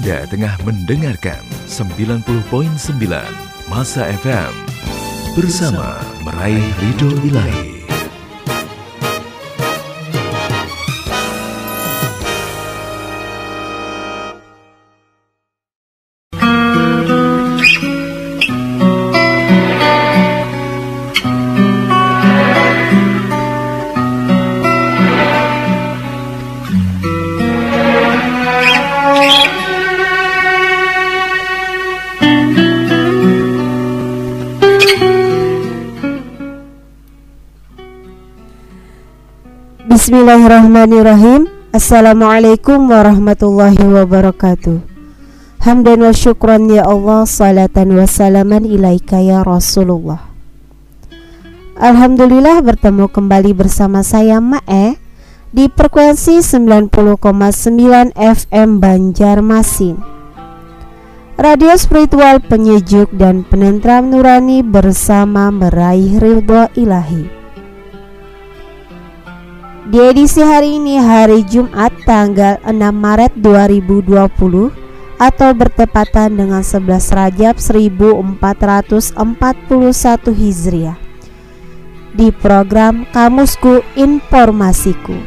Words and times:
Anda 0.00 0.24
tengah 0.32 0.56
mendengarkan 0.64 1.44
90.9 1.68 2.24
Masa 3.68 4.08
FM 4.08 4.48
bersama 5.36 6.00
meraih 6.24 6.64
ridho 6.80 7.12
ilahi. 7.20 7.69
Bismillahirrahmanirrahim. 39.90 41.50
Assalamualaikum 41.74 42.94
warahmatullahi 42.94 43.74
wabarakatuh. 43.74 44.78
Hamdan 45.66 46.06
wa 46.06 46.14
syukran 46.14 46.70
ya 46.70 46.86
Allah 46.86 47.26
Salatan 47.26 47.98
wa 47.98 48.06
salaman 48.06 48.62
ilaika 48.70 49.18
ya 49.18 49.42
Rasulullah. 49.42 50.30
Alhamdulillah 51.74 52.62
bertemu 52.62 53.10
kembali 53.10 53.50
bersama 53.50 54.06
saya 54.06 54.38
Mae 54.38 54.94
Di 55.50 55.66
frekuensi 55.66 56.38
90,9 56.38 58.14
FM 58.14 58.78
Banjarmasin. 58.78 59.98
Radio 61.34 61.74
spiritual 61.74 62.38
penyejuk 62.38 63.10
dan 63.10 63.42
penentram 63.42 64.14
nurani 64.14 64.62
bersama 64.62 65.50
meraih 65.50 66.22
ridho 66.22 66.70
ilahi 66.78 67.39
di 69.90 69.98
edisi 69.98 70.38
hari 70.38 70.78
ini 70.78 71.02
hari 71.02 71.42
Jumat 71.42 71.90
tanggal 72.06 72.62
6 72.62 72.78
Maret 72.94 73.34
2020 73.42 74.70
atau 75.18 75.50
bertepatan 75.50 76.30
dengan 76.30 76.62
11 76.62 77.10
Rajab 77.10 77.58
1441 77.58 79.18
Hijriah 80.30 80.94
di 82.14 82.30
program 82.30 83.02
Kamusku 83.10 83.82
Informasiku. 83.98 85.18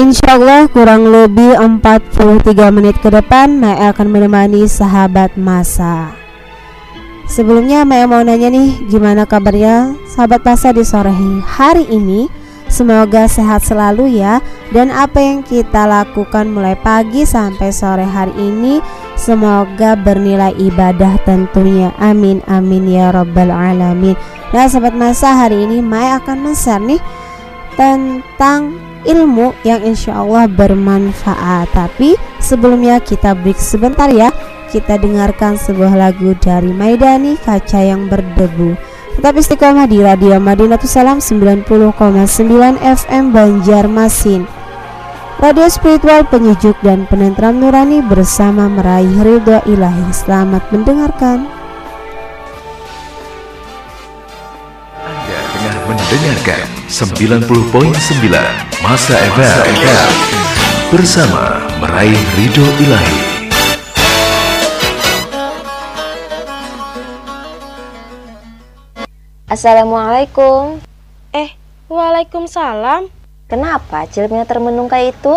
Insya 0.00 0.40
Allah 0.40 0.64
kurang 0.64 1.12
lebih 1.12 1.60
43 1.60 2.48
menit 2.72 2.96
ke 3.04 3.12
depan 3.12 3.60
Mae 3.60 3.92
akan 3.92 4.08
menemani 4.08 4.64
sahabat 4.64 5.36
masa. 5.36 6.16
Sebelumnya 7.28 7.84
Mae 7.84 8.08
mau 8.08 8.24
nanya 8.24 8.48
nih 8.48 8.88
gimana 8.88 9.28
kabarnya 9.28 9.92
sahabat 10.08 10.40
masa 10.40 10.72
di 10.72 10.88
sore 10.88 11.12
hari 11.44 11.84
ini? 11.92 12.32
Semoga 12.72 13.28
sehat 13.28 13.60
selalu 13.60 14.24
ya. 14.24 14.40
Dan 14.72 14.88
apa 14.88 15.20
yang 15.20 15.44
kita 15.44 15.84
lakukan 15.84 16.48
mulai 16.48 16.80
pagi 16.80 17.28
sampai 17.28 17.68
sore 17.68 18.08
hari 18.08 18.32
ini 18.40 18.80
Semoga 19.20 20.00
bernilai 20.00 20.56
ibadah 20.56 21.20
tentunya. 21.28 21.92
Amin 22.00 22.40
amin 22.48 22.88
ya 22.88 23.12
rabbal 23.12 23.52
alamin. 23.52 24.16
Nah 24.56 24.64
sahabat 24.64 24.96
masa 24.96 25.36
hari 25.36 25.68
ini 25.68 25.84
Mae 25.84 26.08
akan 26.16 26.40
men-share 26.40 26.80
nih 26.80 27.04
Tentang 27.76 28.89
ilmu 29.04 29.52
yang 29.62 29.84
insya 29.84 30.20
Allah 30.20 30.48
bermanfaat. 30.50 31.70
Tapi 31.72 32.16
sebelumnya 32.42 33.00
kita 33.00 33.36
break 33.36 33.60
sebentar 33.60 34.08
ya. 34.10 34.32
Kita 34.70 35.02
dengarkan 35.02 35.58
sebuah 35.58 35.98
lagu 35.98 36.30
dari 36.38 36.70
Maidani 36.70 37.34
Kaca 37.34 37.82
yang 37.82 38.06
berdebu. 38.06 38.78
Tetap 39.18 39.34
istiqomah 39.34 39.90
di 39.90 39.98
Radio 39.98 40.38
Madinatul 40.38 40.86
Salam 40.86 41.18
90,9 41.18 41.66
FM 42.78 43.24
Banjarmasin. 43.34 44.46
Radio 45.40 45.66
spiritual 45.72 46.28
penyejuk 46.28 46.76
dan 46.84 47.08
penentram 47.10 47.58
nurani 47.58 48.04
bersama 48.04 48.70
meraih 48.70 49.10
ridho 49.24 49.58
ilahi. 49.66 50.12
Selamat 50.14 50.62
mendengarkan 50.70 51.59
tengah 56.10 56.34
mendengarkan 56.42 56.66
90.9 56.90 58.82
Masa 58.82 59.14
FM 59.30 59.62
bersama 60.90 61.62
meraih 61.78 62.18
ridho 62.34 62.66
ilahi. 62.82 63.18
Assalamualaikum. 69.46 70.82
Eh, 71.30 71.54
waalaikumsalam. 71.86 73.06
Kenapa 73.46 74.10
cilmnya 74.10 74.42
termenung 74.50 74.90
kayak 74.90 75.14
itu? 75.14 75.36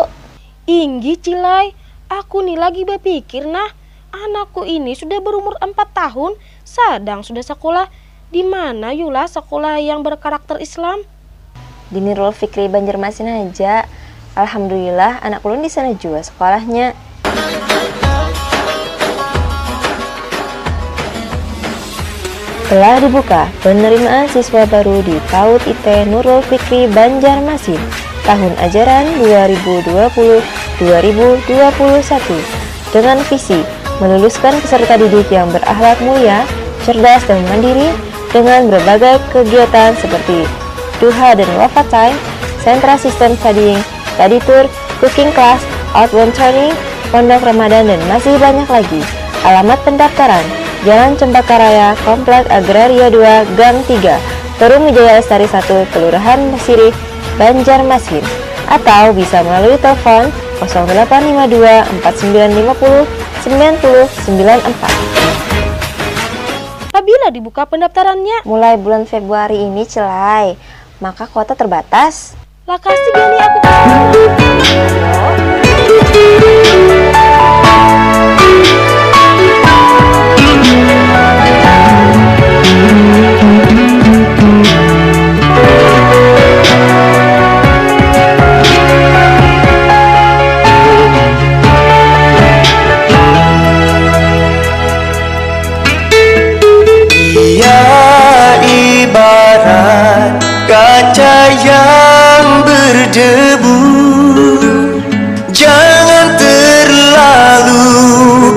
Inggi 0.65 1.21
Cilai, 1.21 1.69
aku 2.09 2.41
nih 2.41 2.57
lagi 2.57 2.81
berpikir 2.81 3.45
nah, 3.45 3.69
anakku 4.09 4.65
ini 4.65 4.97
sudah 4.97 5.21
berumur 5.21 5.53
4 5.61 5.69
tahun, 5.93 6.33
sedang 6.65 7.21
sudah 7.21 7.45
sekolah. 7.45 7.85
Di 8.33 8.41
mana 8.41 8.89
Yula 8.89 9.29
sekolah 9.29 9.77
yang 9.77 10.01
berkarakter 10.01 10.57
Islam? 10.57 11.05
Di 11.93 12.01
Nurul 12.01 12.33
Fikri 12.33 12.65
Banjarmasin 12.65 13.29
aja. 13.29 13.85
Alhamdulillah 14.33 15.21
anak 15.21 15.45
ulun 15.45 15.61
di 15.61 15.69
sana 15.69 15.93
juga 15.93 16.25
sekolahnya. 16.25 16.97
Telah 22.73 23.05
dibuka 23.05 23.53
penerimaan 23.61 24.25
siswa 24.33 24.65
baru 24.65 25.05
di 25.05 25.13
PAUD 25.29 25.69
IT 25.69 26.09
Nurul 26.09 26.41
Fikri 26.41 26.89
Banjarmasin 26.89 27.77
tahun 28.25 28.57
ajaran 28.65 29.13
2020-2021 30.81 32.97
dengan 32.97 33.21
visi 33.29 33.61
meluluskan 34.01 34.57
peserta 34.57 34.97
didik 34.97 35.29
yang 35.29 35.53
berakhlak 35.53 36.01
mulia, 36.01 36.49
cerdas 36.81 37.21
dan 37.29 37.45
mandiri 37.45 38.12
dengan 38.33 38.67
berbagai 38.67 39.21
kegiatan 39.29 39.93
seperti 40.01 40.49
duha 40.97 41.37
dan 41.37 41.47
wafat 41.55 41.87
time, 41.93 42.17
sentra 42.65 42.97
sistem 42.97 43.37
studying, 43.37 43.79
study 44.17 44.41
tour, 44.43 44.65
cooking 44.97 45.29
class, 45.37 45.61
outbound 45.93 46.33
training, 46.33 46.73
pondok 47.13 47.45
Ramadan 47.45 47.85
dan 47.85 48.01
masih 48.09 48.33
banyak 48.41 48.65
lagi. 48.65 49.01
Alamat 49.45 49.77
pendaftaran 49.85 50.43
Jalan 50.83 51.15
Cempaka 51.15 51.55
Raya, 51.55 51.95
Komplek 52.03 52.43
Agraria 52.51 53.07
2, 53.07 53.55
Gang 53.55 53.79
3, 53.87 54.19
Perum 54.59 54.83
Wijaya 54.83 55.21
Lestari 55.21 55.47
1, 55.47 55.63
Kelurahan 55.95 56.39
Mesiri, 56.51 56.91
Banjarmasin. 57.39 58.23
Atau 58.67 59.15
bisa 59.15 59.43
melalui 59.47 59.79
telepon 59.79 60.27
0852 60.63 62.03
4950 62.03 63.07
9094. 63.47 65.02
Dibuka 67.29 67.63
pendaftarannya, 67.69 68.43
Mulai 68.43 68.75
bulan 68.75 69.07
Februari 69.07 69.61
ini 69.63 69.85
celai, 69.87 70.57
maka 70.99 71.29
kuota 71.29 71.53
terbatas. 71.55 72.35
lah 72.63 72.79
kasih 72.79 73.11
gini 73.11 73.37
aku. 73.43 73.59
Kaca 100.67 101.37
yang 101.61 102.65
berdebu 102.65 103.93
Jangan 105.53 106.33
terlalu 106.35 107.85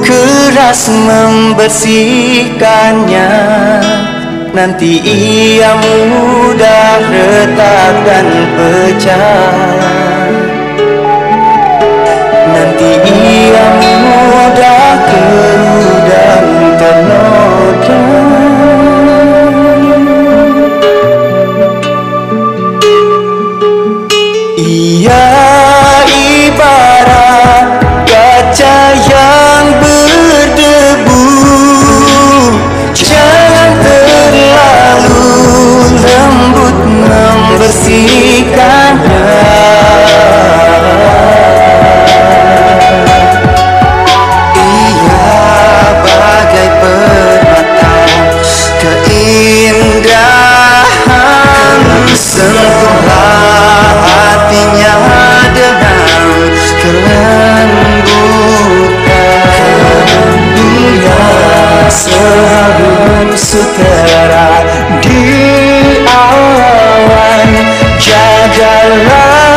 keras 0.01 0.89
membersihkannya. 0.89 3.37
Nanti 4.57 5.05
ia 5.05 5.77
mudah 5.77 6.97
retak 7.13 7.95
dan 8.09 8.25
pecah. 8.57 10.33
Nanti 12.49 12.91
ia 13.05 13.67
mudah 13.77 15.05
keruh 15.05 16.01
dan 16.09 16.45
Sentuhlah 52.47 53.91
hatinya 54.07 54.95
dengan 55.51 55.99
kelembutan 56.07 57.69
Dunia 58.07 59.23
seharusnya 61.91 63.35
sutera 63.35 64.63
di 65.03 65.27
awan. 66.07 67.51
Jagalah 67.99 69.56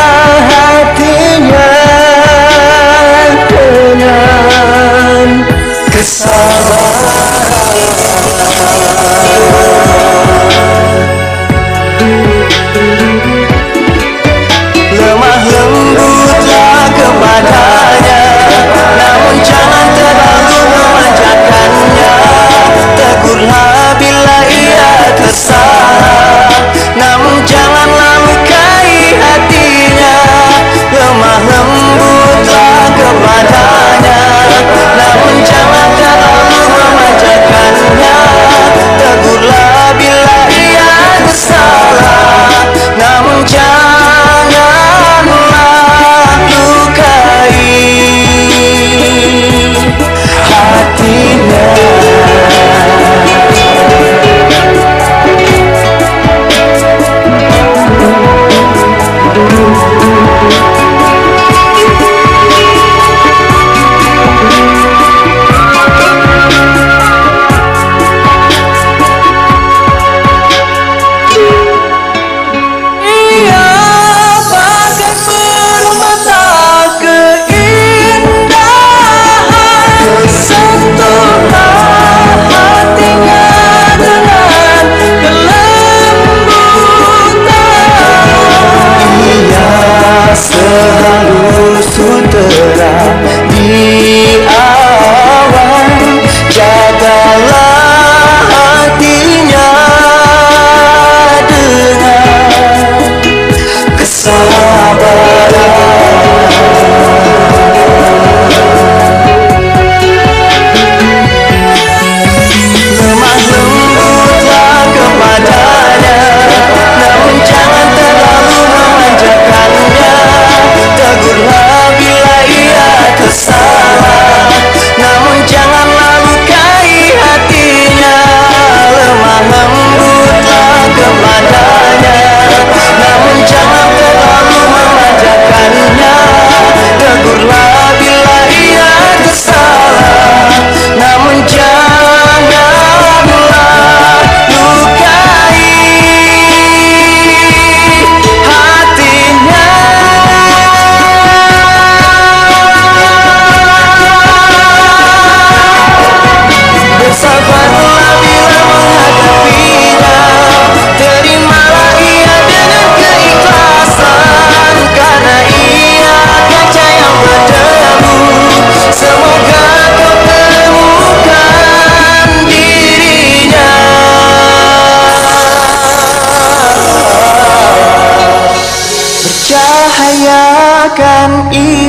akan 180.99 181.55
ini 181.55 181.88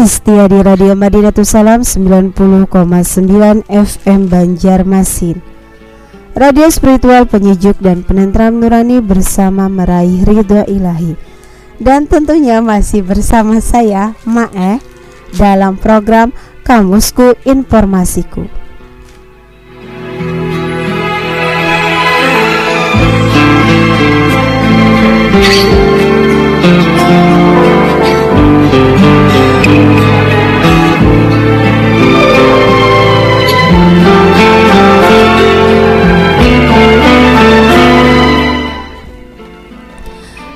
masih 0.00 0.16
setia 0.16 0.48
di 0.48 0.56
Radio 0.64 0.96
Madinatul 0.96 1.44
Salam 1.44 1.84
90,9 1.84 2.32
FM 3.68 4.20
Banjarmasin. 4.32 5.44
Radio 6.32 6.72
spiritual 6.72 7.28
penyejuk 7.28 7.76
dan 7.84 8.00
penentram 8.00 8.64
nurani 8.64 9.04
bersama 9.04 9.68
meraih 9.68 10.24
ridho 10.24 10.64
ilahi. 10.64 11.20
Dan 11.76 12.08
tentunya 12.08 12.64
masih 12.64 13.04
bersama 13.04 13.60
saya 13.60 14.16
Ma'e 14.24 14.80
dalam 15.36 15.76
program 15.76 16.32
Kamusku 16.64 17.36
Informasiku. 17.44 18.48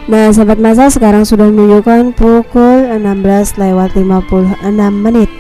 Nah 0.04 0.28
sahabat 0.36 0.60
masa 0.60 0.92
sekarang 0.92 1.24
sudah 1.24 1.48
menunjukkan 1.48 2.12
pukul 2.12 2.92
16 2.92 3.56
lewat 3.56 3.96
56 3.96 4.60
menit. 4.92 5.32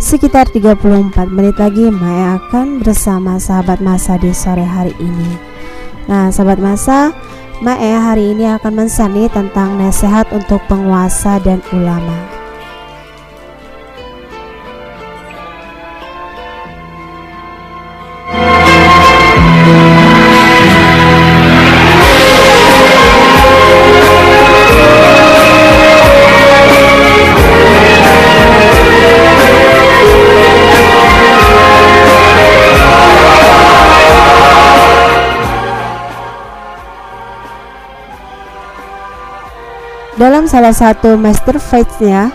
Sekitar 0.00 0.48
34 0.48 1.28
menit 1.28 1.60
lagi 1.60 1.92
Maya 1.92 2.40
akan 2.40 2.80
bersama 2.80 3.36
sahabat 3.36 3.84
masa 3.84 4.16
di 4.16 4.32
sore 4.32 4.64
hari 4.64 4.96
ini. 4.96 5.36
Nah 6.08 6.32
sahabat 6.32 6.56
masa 6.56 7.12
Maya 7.60 8.00
hari 8.00 8.32
ini 8.32 8.48
akan 8.48 8.86
mensani 8.86 9.28
tentang 9.28 9.76
nasihat 9.76 10.24
untuk 10.32 10.64
penguasa 10.72 11.36
dan 11.44 11.60
ulama. 11.76 12.37
Salah 40.48 40.72
satu 40.72 41.20
masterpiece-nya, 41.20 42.32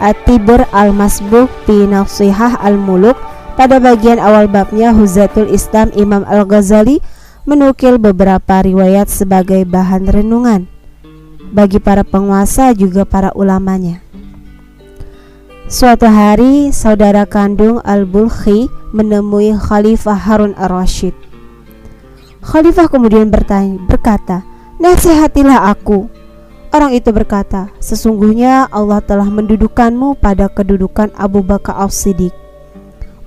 At-Tibur 0.00 0.64
al-Masbuh 0.72 1.44
fi 1.68 1.84
Nasihah 1.84 2.56
al-Muluk 2.56 3.20
pada 3.52 3.76
bagian 3.76 4.16
awal 4.16 4.48
babnya 4.48 4.96
Huzatul 4.96 5.52
Islam 5.52 5.92
Imam 5.92 6.24
Al-Ghazali 6.24 7.04
menukil 7.44 8.00
beberapa 8.00 8.64
riwayat 8.64 9.12
sebagai 9.12 9.68
bahan 9.68 10.08
renungan 10.08 10.72
bagi 11.52 11.76
para 11.76 12.00
penguasa 12.00 12.72
juga 12.72 13.04
para 13.04 13.28
ulamanya. 13.36 14.00
Suatu 15.68 16.08
hari, 16.08 16.72
saudara 16.72 17.28
kandung 17.28 17.84
Al-Bulkhi 17.84 18.72
menemui 18.96 19.52
Khalifah 19.52 20.16
Harun 20.16 20.56
ar-Rashid. 20.56 21.12
Khalifah 22.40 22.88
kemudian 22.88 23.28
bertanya, 23.28 23.76
berkata, 23.84 24.48
"Nasihatilah 24.80 25.68
aku." 25.68 26.19
Orang 26.70 26.94
itu 26.94 27.10
berkata, 27.10 27.66
"Sesungguhnya 27.82 28.70
Allah 28.70 29.02
telah 29.02 29.26
mendudukanmu 29.26 30.22
pada 30.22 30.46
kedudukan 30.46 31.10
Abu 31.18 31.42
Bakar 31.42 31.74
As-Siddiq, 31.82 32.30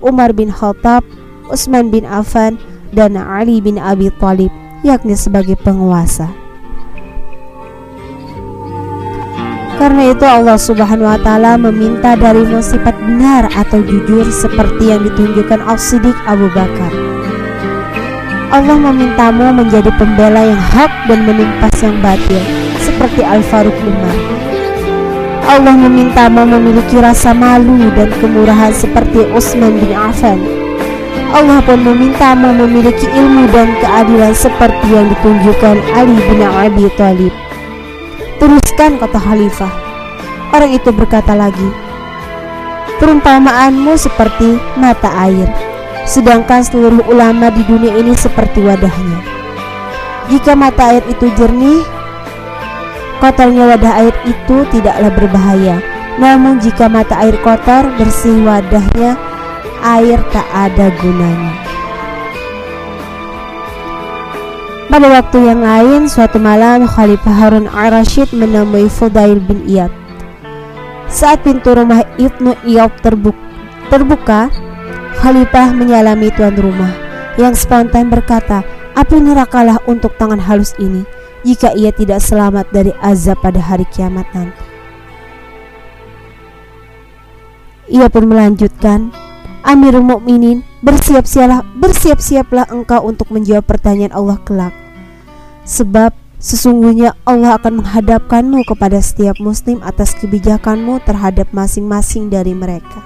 Umar 0.00 0.32
bin 0.32 0.48
Khattab, 0.48 1.04
Utsman 1.52 1.92
bin 1.92 2.08
Affan, 2.08 2.56
dan 2.96 3.20
Ali 3.20 3.60
bin 3.60 3.76
Abi 3.76 4.08
Thalib, 4.16 4.48
yakni 4.80 5.12
sebagai 5.12 5.60
penguasa." 5.60 6.32
Karena 9.76 10.16
itu 10.16 10.24
Allah 10.24 10.56
Subhanahu 10.56 11.04
wa 11.04 11.20
taala 11.20 11.60
meminta 11.60 12.16
darimu 12.16 12.64
sifat 12.64 12.96
benar 12.96 13.52
atau 13.52 13.84
jujur 13.84 14.24
seperti 14.32 14.88
yang 14.88 15.04
ditunjukkan 15.04 15.60
As-Siddiq 15.68 16.16
Abu 16.24 16.48
Bakar. 16.56 16.88
Allah 18.48 18.78
memintamu 18.80 19.52
menjadi 19.52 19.92
pembela 20.00 20.48
yang 20.48 20.62
hak 20.62 20.88
dan 21.10 21.28
menumpas 21.28 21.74
yang 21.82 21.98
batil 22.00 22.53
seperti 22.84 23.24
Al-Faruq 23.24 23.72
Umar. 23.80 24.16
Allah 25.44 25.76
memintamu 25.76 26.44
memiliki 26.44 27.00
rasa 27.00 27.32
malu 27.32 27.88
dan 27.96 28.12
kemurahan 28.20 28.72
seperti 28.76 29.24
Utsman 29.32 29.76
bin 29.80 29.96
Affan. 29.96 30.36
Allah 31.34 31.58
pun 31.64 31.80
memintamu 31.82 32.54
memiliki 32.54 33.08
ilmu 33.10 33.50
dan 33.50 33.72
keadilan 33.82 34.36
seperti 34.36 34.86
yang 34.92 35.10
ditunjukkan 35.10 35.76
Ali 35.96 36.16
bin 36.30 36.40
Abi 36.44 36.86
Thalib. 36.94 37.34
Teruskan 38.38 39.00
kata 39.00 39.18
khalifah. 39.18 39.72
Orang 40.54 40.70
itu 40.70 40.94
berkata 40.94 41.34
lagi, 41.34 41.84
Perumpamaanmu 43.02 43.98
seperti 43.98 44.54
mata 44.78 45.10
air, 45.26 45.50
sedangkan 46.06 46.62
seluruh 46.62 47.02
ulama 47.10 47.50
di 47.50 47.66
dunia 47.66 47.98
ini 47.98 48.14
seperti 48.14 48.62
wadahnya. 48.62 49.18
Jika 50.30 50.54
mata 50.54 50.94
air 50.94 51.02
itu 51.10 51.26
jernih, 51.34 51.82
Kotornya 53.24 53.72
wadah 53.72 54.04
air 54.04 54.12
itu 54.28 54.68
tidaklah 54.68 55.08
berbahaya. 55.16 55.80
Namun 56.20 56.60
jika 56.60 56.92
mata 56.92 57.24
air 57.24 57.32
kotor, 57.40 57.88
bersih 57.96 58.44
wadahnya, 58.44 59.16
air 59.80 60.20
tak 60.28 60.44
ada 60.52 60.92
gunanya. 61.00 61.56
Pada 64.92 65.08
waktu 65.08 65.38
yang 65.40 65.64
lain, 65.64 66.04
suatu 66.04 66.36
malam 66.36 66.84
Khalifah 66.84 67.32
Harun 67.32 67.64
al-Rashid 67.64 68.28
menemui 68.36 68.92
Fudail 68.92 69.40
bin 69.40 69.64
Iyad. 69.64 69.88
Saat 71.08 71.48
pintu 71.48 71.72
rumah 71.72 72.04
Ibnu 72.20 72.52
Iyad 72.68 72.92
terbuka, 73.88 74.52
Khalifah 75.24 75.72
menyalami 75.72 76.28
tuan 76.28 76.60
rumah 76.60 76.92
yang 77.40 77.56
spontan 77.56 78.12
berkata, 78.12 78.60
"Api 78.92 79.16
nerakalah 79.16 79.80
untuk 79.88 80.12
tangan 80.20 80.44
halus 80.44 80.76
ini." 80.76 81.13
Jika 81.44 81.76
ia 81.76 81.92
tidak 81.92 82.24
selamat 82.24 82.72
dari 82.72 82.90
azab 83.04 83.38
pada 83.44 83.60
hari 83.60 83.84
kiamat 83.92 84.24
nanti. 84.32 84.64
Ia 87.92 88.08
pun 88.08 88.24
melanjutkan, 88.32 89.12
Amirul 89.60 90.04
Mukminin, 90.04 90.64
bersiap-siaplah, 90.80 91.60
bersiap-siaplah 91.76 92.72
engkau 92.72 93.04
untuk 93.04 93.28
menjawab 93.28 93.64
pertanyaan 93.68 94.16
Allah 94.16 94.40
kelak. 94.40 94.74
Sebab 95.68 96.16
sesungguhnya 96.40 97.16
Allah 97.28 97.60
akan 97.60 97.84
menghadapkanmu 97.84 98.64
kepada 98.64 99.00
setiap 99.04 99.36
muslim 99.36 99.84
atas 99.84 100.16
kebijakanmu 100.16 101.00
terhadap 101.04 101.52
masing-masing 101.52 102.32
dari 102.32 102.56
mereka. 102.56 103.04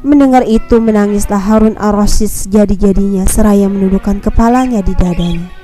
Mendengar 0.00 0.48
itu 0.48 0.80
menangislah 0.80 1.40
Harun 1.40 1.76
ar-Rasyid 1.76 2.32
sejadi-jadinya 2.32 3.28
seraya 3.28 3.68
menundukkan 3.68 4.24
kepalanya 4.24 4.80
di 4.80 4.96
dadanya. 4.96 5.59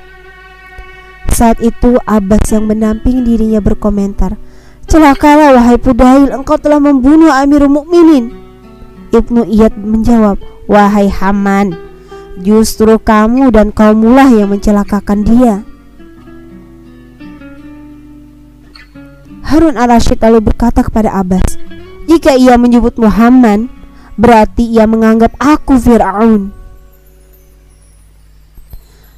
Saat 1.37 1.61
itu 1.61 2.01
Abbas 2.09 2.49
yang 2.49 2.65
mendamping 2.65 3.21
dirinya 3.21 3.61
berkomentar, 3.61 4.41
Celakalah 4.89 5.53
wahai 5.53 5.77
Pudail, 5.77 6.33
engkau 6.33 6.57
telah 6.57 6.81
membunuh 6.81 7.29
Amirul 7.29 7.77
Mukminin. 7.77 8.33
Ibnu 9.13 9.45
Iyad 9.45 9.77
menjawab, 9.77 10.41
Wahai 10.65 11.13
Haman, 11.13 11.77
justru 12.41 12.97
kamu 12.97 13.53
dan 13.53 13.69
kaumulah 13.69 14.33
yang 14.33 14.49
mencelakakan 14.49 15.29
dia. 15.29 15.55
Harun 19.45 19.77
al-Rashid 19.77 20.17
lalu 20.25 20.41
berkata 20.41 20.81
kepada 20.81 21.21
Abbas, 21.21 21.61
Jika 22.09 22.33
ia 22.33 22.57
menyebut 22.57 22.97
Muhammad, 22.97 23.69
berarti 24.17 24.65
ia 24.65 24.89
menganggap 24.89 25.37
aku 25.37 25.77
Fir'aun. 25.77 26.57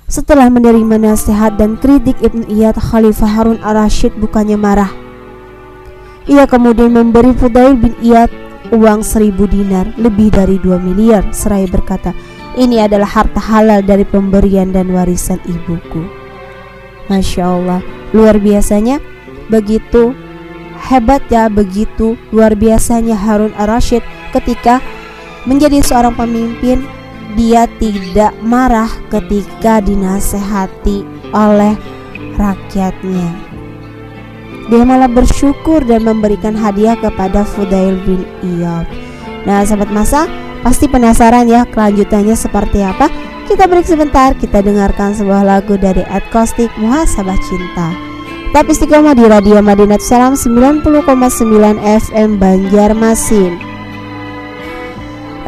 Setelah 0.08 0.48
menerima 0.48 0.96
nasihat 0.96 1.60
dan 1.60 1.76
kritik 1.76 2.16
Ibn 2.24 2.48
Iyad, 2.48 2.80
Khalifah 2.80 3.28
Harun 3.28 3.60
al-Rashid 3.60 4.16
bukannya 4.16 4.56
marah. 4.56 4.88
Ia 6.24 6.48
kemudian 6.48 6.96
memberi 6.96 7.36
Fudail 7.36 7.76
bin 7.76 7.92
Iyad 8.00 8.32
uang 8.72 9.04
seribu 9.04 9.44
dinar, 9.44 9.92
lebih 10.00 10.32
dari 10.32 10.56
dua 10.56 10.80
miliar, 10.80 11.28
seraya 11.36 11.68
berkata, 11.68 12.16
ini 12.56 12.80
adalah 12.80 13.04
harta 13.04 13.36
halal 13.36 13.84
dari 13.84 14.08
pemberian 14.08 14.72
dan 14.72 14.88
warisan 14.96 15.44
ibuku. 15.44 16.00
Masya 17.12 17.44
Allah, 17.44 17.84
luar 18.16 18.40
biasanya, 18.40 19.04
begitu 19.52 20.16
hebat 20.88 21.20
ya, 21.28 21.52
begitu 21.52 22.16
luar 22.32 22.56
biasanya 22.56 23.12
Harun 23.12 23.52
al-Rashid 23.60 24.00
ketika 24.32 24.80
menjadi 25.44 25.84
seorang 25.84 26.16
pemimpin 26.16 26.80
dia 27.36 27.68
tidak 27.76 28.32
marah 28.40 28.88
ketika 29.12 29.84
dinasehati 29.84 31.04
oleh 31.34 31.74
rakyatnya. 32.38 33.28
Dia 34.68 34.84
malah 34.84 35.08
bersyukur 35.08 35.80
dan 35.84 36.04
memberikan 36.04 36.52
hadiah 36.52 36.96
kepada 36.96 37.44
Fudail 37.44 37.96
bin 38.04 38.24
Iyad. 38.44 38.84
Nah, 39.48 39.64
sahabat 39.64 39.88
masa, 39.88 40.28
pasti 40.60 40.84
penasaran 40.88 41.48
ya 41.48 41.64
kelanjutannya 41.68 42.36
seperti 42.36 42.84
apa? 42.84 43.08
Kita 43.48 43.64
break 43.64 43.88
sebentar, 43.88 44.36
kita 44.36 44.60
dengarkan 44.60 45.16
sebuah 45.16 45.40
lagu 45.40 45.80
dari 45.80 46.04
Adkostik 46.04 46.68
Muhasabah 46.76 47.40
Cinta. 47.48 47.96
Tapi 48.52 48.76
istiqomah 48.76 49.16
di 49.16 49.24
Radio 49.24 49.60
Madinat 49.64 50.04
Salam 50.04 50.36
90,9 50.36 50.84
FM 51.80 52.36
Banjarmasin 52.36 53.77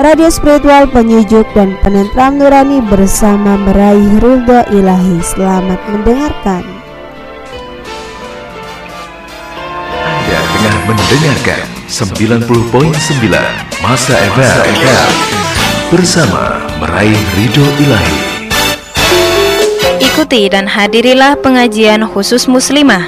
radio 0.01 0.33
spiritual 0.33 0.89
penyujuk 0.89 1.45
dan 1.53 1.77
penentram 1.85 2.41
nurani 2.41 2.81
bersama 2.89 3.61
meraih 3.61 4.17
ridho 4.17 4.65
ilahi. 4.73 5.21
Selamat 5.21 5.77
mendengarkan. 5.93 6.65
Anda 10.01 10.39
tengah 10.41 10.77
mendengarkan 10.89 11.65
90.9 11.85 12.49
Masa 13.85 14.17
FM 14.33 14.65
bersama 15.93 16.65
meraih 16.81 17.21
ridho 17.37 17.67
ilahi. 17.85 18.19
Ikuti 20.01 20.49
dan 20.49 20.65
hadirilah 20.65 21.37
pengajian 21.45 22.09
khusus 22.09 22.49
muslimah 22.49 23.05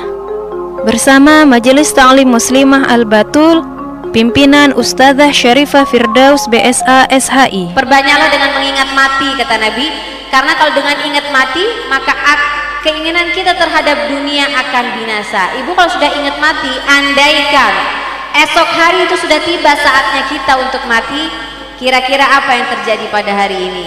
bersama 0.84 1.48
Majelis 1.48 1.88
Ta'lim 1.96 2.28
Muslimah 2.28 2.84
Al-Batul 2.84 3.81
Pimpinan 4.12 4.76
Ustazah 4.76 5.32
Syarifah 5.32 5.88
Firdaus 5.88 6.44
BSA 6.52 7.08
SHI 7.08 7.72
Perbanyaklah 7.72 8.28
dengan 8.28 8.60
mengingat 8.60 8.92
mati 8.92 9.24
kata 9.40 9.56
Nabi. 9.56 9.88
Karena 10.28 10.52
kalau 10.52 10.76
dengan 10.76 11.00
ingat 11.00 11.32
mati 11.32 11.64
Maka 11.88 12.12
keinginan 12.84 13.32
kita 13.32 13.56
terhadap 13.56 14.12
dunia 14.12 14.52
akan 14.52 15.00
binasa. 15.00 15.56
Ibu 15.64 15.72
kalau 15.72 15.88
sudah 15.96 16.12
ingat 16.12 16.36
mati 16.44 16.68
Andaikan 16.84 17.72
Esok 18.36 18.68
hari 18.76 19.08
itu 19.08 19.16
sudah 19.16 19.40
tiba 19.48 19.72
saatnya 19.80 20.28
kita 20.28 20.60
untuk 20.60 20.84
mati 20.84 21.32
Kira-kira 21.80 22.28
apa 22.28 22.52
yang 22.52 22.68
terjadi 22.68 23.08
pada 23.08 23.32
hari 23.32 23.64
ini? 23.64 23.86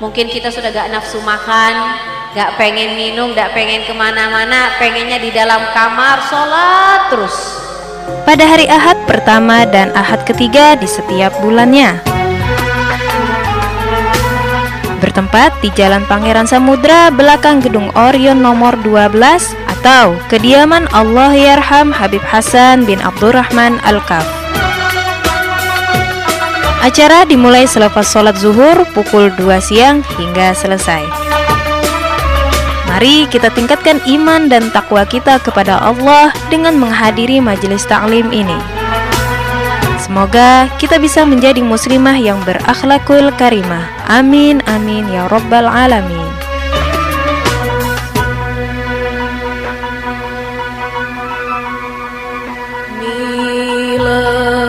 Mungkin 0.00 0.32
kita 0.32 0.48
sudah 0.48 0.72
gak 0.72 0.88
nafsu 0.88 1.20
makan 1.20 2.00
Gak 2.32 2.56
pengen 2.56 2.96
minum, 2.96 3.36
gak 3.36 3.52
pengen 3.52 3.84
ke 3.84 3.92
mana-mana 3.92 4.72
Pengennya 4.80 5.20
di 5.20 5.28
dalam 5.28 5.68
kamar 5.76 6.16
sholat 6.32 7.12
terus 7.12 7.68
pada 8.28 8.46
hari 8.46 8.70
Ahad 8.70 8.98
pertama 9.10 9.66
dan 9.66 9.90
Ahad 9.92 10.22
ketiga 10.28 10.78
di 10.78 10.86
setiap 10.86 11.34
bulannya. 11.42 11.98
Bertempat 15.00 15.56
di 15.64 15.72
Jalan 15.74 16.04
Pangeran 16.04 16.44
Samudra 16.44 17.08
belakang 17.08 17.58
Gedung 17.64 17.88
Orion 17.96 18.38
nomor 18.38 18.76
12 18.84 19.16
atau 19.80 20.12
kediaman 20.28 20.86
Allah 20.92 21.32
Yarham 21.32 21.88
Habib 21.90 22.20
Hasan 22.20 22.84
bin 22.84 23.00
Abdurrahman 23.00 23.80
Al-Kaf. 23.82 24.28
Acara 26.80 27.24
dimulai 27.24 27.64
selepas 27.64 28.08
sholat 28.08 28.36
zuhur 28.36 28.88
pukul 28.92 29.32
2 29.36 29.60
siang 29.60 30.04
hingga 30.20 30.52
selesai. 30.52 31.39
Mari 33.00 33.24
kita 33.32 33.48
tingkatkan 33.56 33.96
iman 34.12 34.52
dan 34.52 34.68
takwa 34.76 35.08
kita 35.08 35.40
kepada 35.40 35.80
Allah 35.80 36.36
dengan 36.52 36.76
menghadiri 36.76 37.40
majelis 37.40 37.88
taklim 37.88 38.28
ini. 38.28 38.60
Semoga 39.96 40.68
kita 40.76 41.00
bisa 41.00 41.24
menjadi 41.24 41.64
muslimah 41.64 42.20
yang 42.20 42.36
berakhlakul 42.44 43.32
karimah. 43.40 43.88
Amin 44.04 44.60
amin 44.68 45.08
ya 45.08 45.24
rabbal 45.32 45.64
alamin. 45.64 46.28
Miladu 53.80 54.60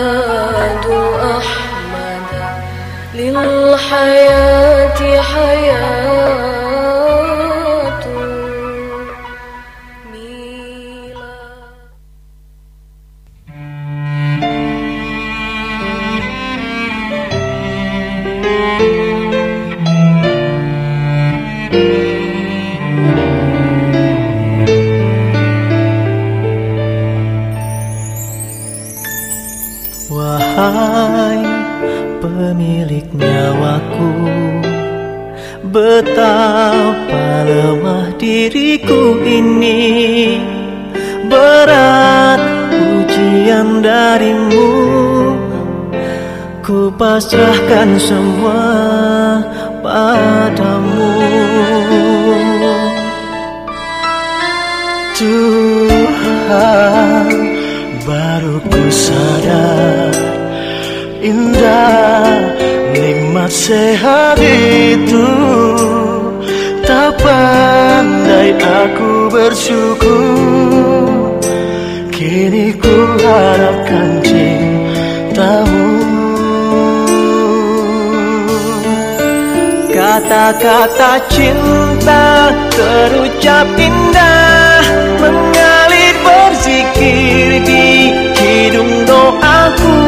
pasrahkan 47.22 48.02
semua 48.02 48.66
padamu. 49.86 51.14
Tuhan 55.22 57.30
baru 58.10 58.58
ku 58.66 58.84
sadar 58.90 60.18
Indah 61.22 62.58
nikmat 62.98 63.54
sehat 63.54 64.42
itu. 64.42 65.30
Tak 66.82 67.22
pandai 67.22 68.58
aku 68.58 69.30
bersyukur. 69.30 71.38
Kini 72.10 72.74
ku 72.82 72.98
harapkan 73.22 74.10
cintamu 74.26 75.91
Kata-kata 80.12 81.24
cinta 81.32 82.52
terucap 82.68 83.64
indah 83.80 84.84
Mengalir 85.24 86.20
berzikir 86.20 87.64
di 87.64 88.12
hidung 88.36 89.08
doaku. 89.08 90.04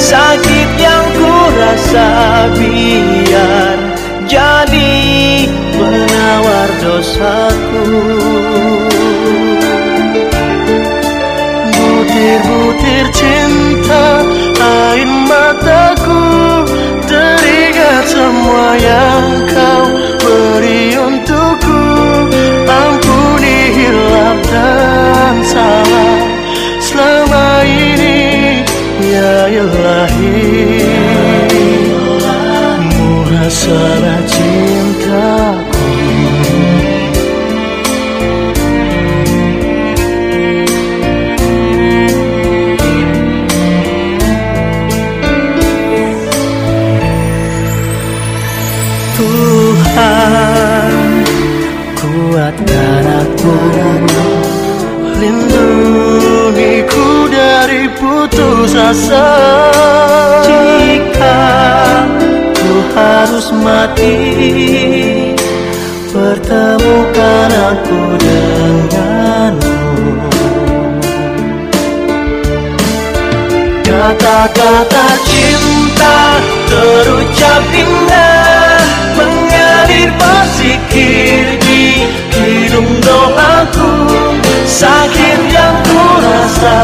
Sakit 0.00 0.80
yang 0.80 1.04
ku 1.20 1.52
rasa 1.52 2.08
biar 2.56 3.76
jadi 4.24 5.04
penawar 5.52 6.70
dosaku. 6.80 7.84
Butir-butir 11.76 13.04
cinta 13.12 14.24
air 14.64 15.06
Teringat 15.36 15.95
semua 18.06 18.78
yang 18.78 19.26
kau 19.50 19.84
beri 20.22 20.94
untukku. 20.94 21.82
Ampuni 22.66 23.58
hilap 23.74 24.38
dan 24.46 25.34
salah. 25.42 26.18
Selama 26.78 27.66
ini 27.66 28.62
Ya 29.02 29.50
Ilahi. 29.50 30.38
Muhasabah 32.94 34.22
Kata-kata 74.46 75.06
cinta 75.26 76.38
terucap 76.70 77.66
indah 77.66 78.78
Mengalir 79.18 80.14
berzikir 80.14 81.58
di 81.66 82.06
hidung 82.30 82.86
doaku. 83.02 84.06
Sakit 84.62 85.50
yang 85.50 85.74
ku 85.82 85.98
rasa 86.22 86.78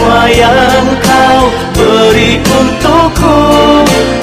semua 0.00 0.24
yang 0.32 0.86
kau 1.04 1.44
beri 1.76 2.40
untukku 2.40 3.36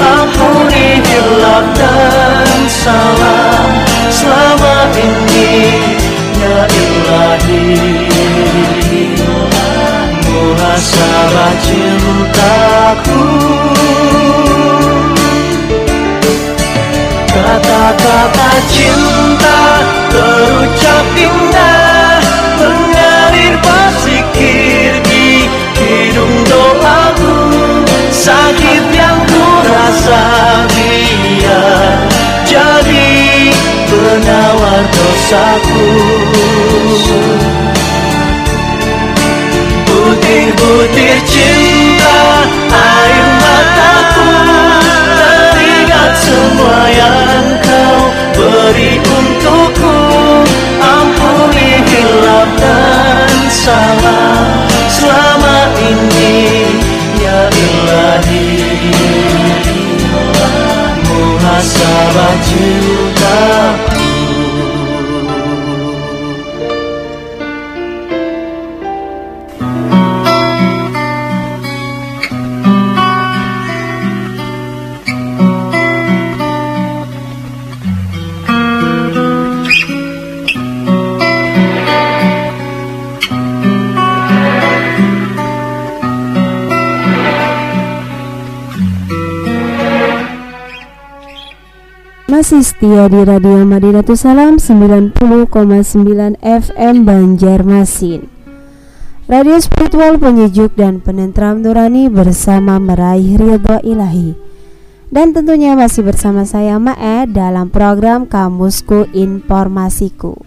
Ampuni 0.01 1.05
hilaf 1.05 1.65
dan 1.77 2.65
salah 2.65 3.61
selama 4.09 4.89
ini 4.97 5.53
Ya 6.41 6.65
Ilahi 6.65 7.77
Muhasabah 10.25 11.53
cintaku 11.61 13.21
Kata-kata 17.29 18.49
cinta 18.65 19.06
dosaku. 35.27 35.83
Butir-butir 39.87 41.19
cinta 41.27 42.19
air 42.71 43.27
mataku 43.43 44.31
Teringat 45.19 46.13
semua 46.15 46.79
yang 46.95 47.47
kau 47.59 47.99
beri 48.39 49.03
untukku. 49.03 49.99
Ampuni 50.79 51.83
hilaf 51.83 52.47
dan 52.55 53.27
salah 53.51 54.63
selama 54.87 55.75
ini 55.75 56.71
Ya 57.19 57.51
ilahi. 57.51 58.47
Muhasabah 61.03 62.35
cintaku 62.47 63.96
Masih 92.37 92.61
setia 92.61 93.09
di 93.09 93.25
Radio 93.25 93.65
Madinatul 93.65 94.13
Salam 94.13 94.61
90,9 94.61 95.17
FM 96.37 96.95
Banjarmasin. 97.01 98.29
Radio 99.25 99.57
spiritual 99.57 100.21
penyejuk 100.21 100.77
dan 100.77 101.01
penentram 101.01 101.65
nurani 101.65 102.13
bersama 102.13 102.77
meraih 102.77 103.41
ridho 103.41 103.81
ilahi. 103.81 104.37
Dan 105.09 105.33
tentunya 105.33 105.73
masih 105.73 106.05
bersama 106.05 106.45
saya 106.45 106.77
Mae 106.77 107.25
dalam 107.25 107.73
program 107.73 108.29
Kamusku 108.29 109.09
Informasiku. 109.17 110.37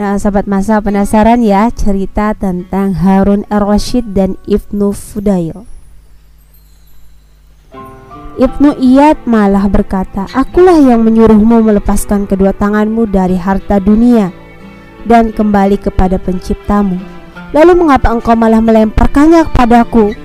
Nah 0.00 0.16
sahabat 0.16 0.48
masa 0.48 0.80
penasaran 0.80 1.44
ya 1.44 1.68
cerita 1.68 2.32
tentang 2.32 2.96
Harun 3.04 3.44
Ar-Rasyid 3.52 4.16
dan 4.16 4.40
Ibnu 4.48 4.96
Fudail 4.96 5.69
Ibnu 8.40 8.80
Iyad 8.80 9.28
malah 9.28 9.68
berkata, 9.68 10.24
Akulah 10.32 10.80
yang 10.80 11.04
menyuruhmu 11.04 11.60
melepaskan 11.60 12.24
kedua 12.24 12.56
tanganmu 12.56 13.04
dari 13.04 13.36
harta 13.36 13.76
dunia 13.76 14.32
dan 15.04 15.28
kembali 15.28 15.76
kepada 15.76 16.16
penciptamu. 16.16 16.96
Lalu 17.52 17.72
mengapa 17.76 18.08
engkau 18.08 18.32
malah 18.32 18.64
melemparkannya 18.64 19.44
kepadaku? 19.44 20.16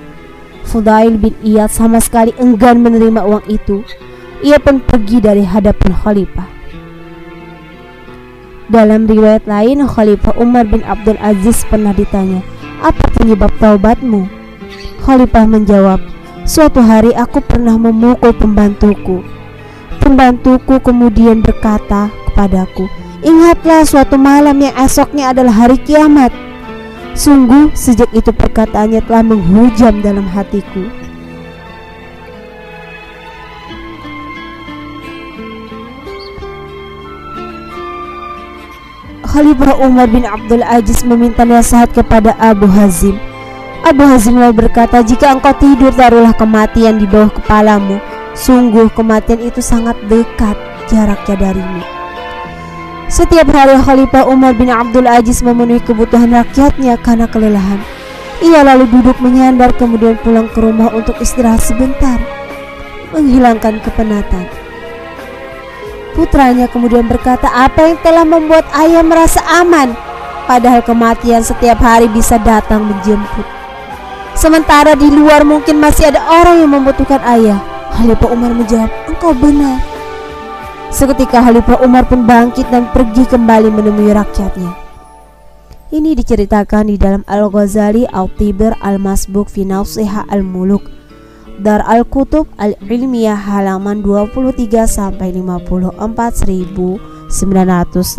Fudail 0.63 1.19
bin 1.19 1.36
Iyad 1.43 1.67
sama 1.67 1.99
sekali 1.99 2.32
enggan 2.39 2.80
menerima 2.80 3.19
uang 3.19 3.51
itu. 3.51 3.84
Ia 4.39 4.63
pun 4.63 4.80
pergi 4.80 5.19
dari 5.19 5.43
hadapan 5.43 5.91
khalifah. 5.91 6.47
Dalam 8.71 9.12
riwayat 9.12 9.43
lain, 9.43 9.84
Khalifah 9.84 10.39
Umar 10.39 10.65
bin 10.65 10.82
Abdul 10.88 11.19
Aziz 11.21 11.67
pernah 11.69 11.91
ditanya, 11.91 12.41
"Apa 12.80 13.12
penyebab 13.13 13.54
taubatmu?" 13.62 14.25
Khalifah 15.06 15.45
menjawab, 15.45 16.01
Suatu 16.45 16.77
hari 16.77 17.10
aku 17.17 17.41
pernah 17.41 17.73
memukul 17.73 18.29
pembantuku. 18.29 19.25
Pembantuku 19.97 20.77
kemudian 20.77 21.41
berkata 21.41 22.13
kepadaku, 22.29 22.86
"Ingatlah 23.25 23.81
suatu 23.81 24.13
malam 24.13 24.53
yang 24.62 24.77
esoknya 24.77 25.34
adalah 25.34 25.65
hari 25.65 25.81
kiamat." 25.81 26.29
Sungguh 27.17 27.73
sejak 27.73 28.13
itu 28.13 28.29
perkataannya 28.29 29.01
telah 29.10 29.25
menghujam 29.25 30.05
dalam 30.05 30.29
hatiku. 30.29 30.86
Khalifah 39.25 39.81
Umar 39.81 40.05
bin 40.13 40.29
Abdul 40.29 40.62
Aziz 40.62 41.01
meminta 41.01 41.41
nasihat 41.41 41.89
kepada 41.89 42.38
Abu 42.38 42.69
Hazim. 42.69 43.17
Abu 43.85 44.01
Hazim 44.01 44.41
lalu 44.41 44.65
berkata, 44.65 45.05
jika 45.05 45.29
engkau 45.37 45.53
tidur 45.61 45.93
taruhlah 45.93 46.33
kematian 46.33 46.97
di 46.97 47.05
bawah 47.05 47.29
kepalamu. 47.29 48.01
Sungguh 48.33 48.89
kematian 48.97 49.45
itu 49.45 49.61
sangat 49.61 49.93
dekat 50.09 50.57
jaraknya 50.89 51.37
darimu. 51.37 51.85
Setiap 53.05 53.45
hari 53.53 53.77
Khalifah 53.77 54.25
Umar 54.25 54.57
bin 54.57 54.73
Abdul 54.73 55.05
Aziz 55.05 55.45
memenuhi 55.45 55.77
kebutuhan 55.85 56.33
rakyatnya 56.33 56.97
karena 56.97 57.29
kelelahan. 57.29 57.77
Ia 58.41 58.65
lalu 58.65 58.89
duduk 58.89 59.21
menyandar 59.21 59.69
kemudian 59.77 60.17
pulang 60.25 60.49
ke 60.49 60.59
rumah 60.65 60.89
untuk 60.89 61.21
istirahat 61.21 61.61
sebentar, 61.61 62.17
menghilangkan 63.13 63.79
kepenatan. 63.85 64.49
Putranya 66.17 66.65
kemudian 66.73 67.05
berkata, 67.05 67.53
apa 67.53 67.93
yang 67.93 68.01
telah 68.01 68.25
membuat 68.25 68.65
ayah 68.81 69.05
merasa 69.05 69.45
aman? 69.61 69.93
Padahal 70.49 70.81
kematian 70.81 71.45
setiap 71.45 71.77
hari 71.79 72.09
bisa 72.09 72.41
datang 72.41 72.89
menjemput. 72.89 73.54
Sementara 74.35 74.99
di 74.99 75.07
luar 75.07 75.47
mungkin 75.47 75.79
masih 75.79 76.11
ada 76.11 76.19
orang 76.27 76.61
yang 76.61 76.71
membutuhkan 76.75 77.23
ayah. 77.23 77.57
Khalifah 77.95 78.29
Umar 78.35 78.51
menjawab, 78.51 78.91
engkau 79.07 79.31
benar. 79.31 79.79
Seketika 80.91 81.39
Khalifah 81.39 81.79
Umar 81.81 82.03
pun 82.05 82.27
bangkit 82.27 82.67
dan 82.67 82.91
pergi 82.91 83.23
kembali 83.25 83.71
menemui 83.71 84.11
rakyatnya. 84.11 84.75
Ini 85.95 86.11
diceritakan 86.11 86.91
di 86.91 86.99
dalam 86.99 87.23
Al-Ghazali 87.23 88.03
Al-Tibir 88.11 88.75
Al-Masbuk 88.83 89.47
fi 89.47 89.63
Nasiha 89.63 90.27
Al-Muluk 90.27 90.83
Dar 91.55 91.87
Al-Kutub 91.87 92.51
Al-Ilmiyah 92.59 93.47
halaman 93.47 94.03
23 94.03 94.91
sampai 94.91 95.31
54 95.31 95.95
1988 97.31 98.11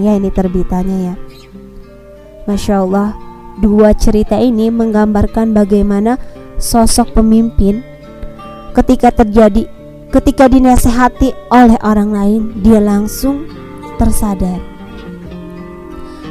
ya 0.00 0.12
ini 0.16 0.32
terbitannya 0.32 0.98
ya. 1.12 1.14
Masya 2.48 2.88
Allah 2.88 3.12
Dua 3.58 3.90
cerita 3.98 4.38
ini 4.38 4.70
menggambarkan 4.70 5.50
bagaimana 5.50 6.20
sosok 6.60 7.18
pemimpin 7.18 7.82
ketika 8.76 9.10
terjadi 9.10 9.66
ketika 10.10 10.50
dinasehati 10.50 11.34
oleh 11.50 11.78
orang 11.82 12.10
lain 12.14 12.42
dia 12.62 12.78
langsung 12.78 13.46
tersadar. 13.98 14.58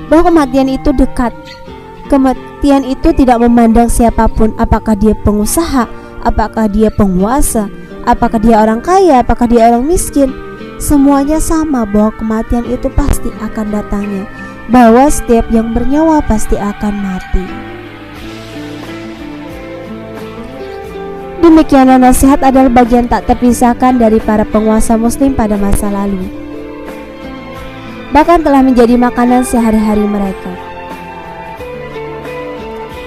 Bahwa 0.07 0.31
kematian 0.31 0.69
itu 0.71 0.91
dekat. 0.95 1.31
Kematian 2.09 2.81
itu 2.89 3.13
tidak 3.13 3.37
memandang 3.45 3.85
siapa 3.85 4.25
pun, 4.25 4.57
apakah 4.57 4.97
dia 4.97 5.13
pengusaha, 5.21 5.85
apakah 6.25 6.65
dia 6.65 6.89
penguasa, 6.89 7.69
apakah 8.09 8.41
dia 8.41 8.57
orang 8.57 8.81
kaya, 8.81 9.21
apakah 9.21 9.45
dia 9.45 9.69
orang 9.69 9.85
miskin. 9.85 10.33
Semuanya 10.81 11.37
sama 11.37 11.85
bahwa 11.85 12.09
kematian 12.17 12.65
itu 12.65 12.89
pasti 12.97 13.29
akan 13.37 13.67
datangnya 13.69 14.48
bahwa 14.69 15.09
setiap 15.09 15.49
yang 15.49 15.73
bernyawa 15.73 16.21
pasti 16.21 16.53
akan 16.53 16.93
mati. 17.01 17.45
Demikianlah 21.41 21.97
nasihat 21.97 22.45
adalah 22.45 22.69
bagian 22.69 23.09
tak 23.09 23.25
terpisahkan 23.25 23.97
dari 23.97 24.21
para 24.21 24.45
penguasa 24.45 24.93
muslim 24.95 25.33
pada 25.33 25.57
masa 25.57 25.89
lalu. 25.89 26.29
Bahkan 28.13 28.45
telah 28.45 28.61
menjadi 28.61 28.97
makanan 28.97 29.45
sehari-hari 29.45 30.05
mereka. 30.05 30.53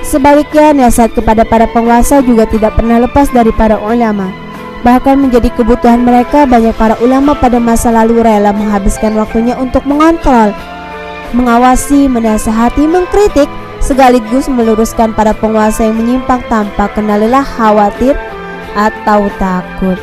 Sebaliknya, 0.03 0.75
nasihat 0.77 1.15
kepada 1.15 1.47
para 1.47 1.71
penguasa 1.71 2.21
juga 2.21 2.45
tidak 2.45 2.77
pernah 2.77 3.01
lepas 3.01 3.31
dari 3.31 3.55
para 3.55 3.79
ulama. 3.79 4.29
Bahkan 4.83 5.15
menjadi 5.15 5.49
kebutuhan 5.55 6.03
mereka, 6.03 6.43
banyak 6.43 6.75
para 6.75 6.99
ulama 6.99 7.39
pada 7.39 7.63
masa 7.63 7.95
lalu 7.95 8.21
rela 8.21 8.51
menghabiskan 8.51 9.15
waktunya 9.15 9.55
untuk 9.55 9.87
mengontrol 9.87 10.51
mengawasi, 11.33 12.09
menasehati, 12.09 12.85
mengkritik, 12.87 13.49
sekaligus 13.83 14.47
meluruskan 14.47 15.13
para 15.13 15.35
penguasa 15.35 15.85
yang 15.89 15.99
menyimpang 15.99 16.41
tanpa 16.47 16.89
kena 16.93 17.19
lelah, 17.19 17.45
khawatir, 17.45 18.15
atau 18.73 19.29
takut. 19.37 19.99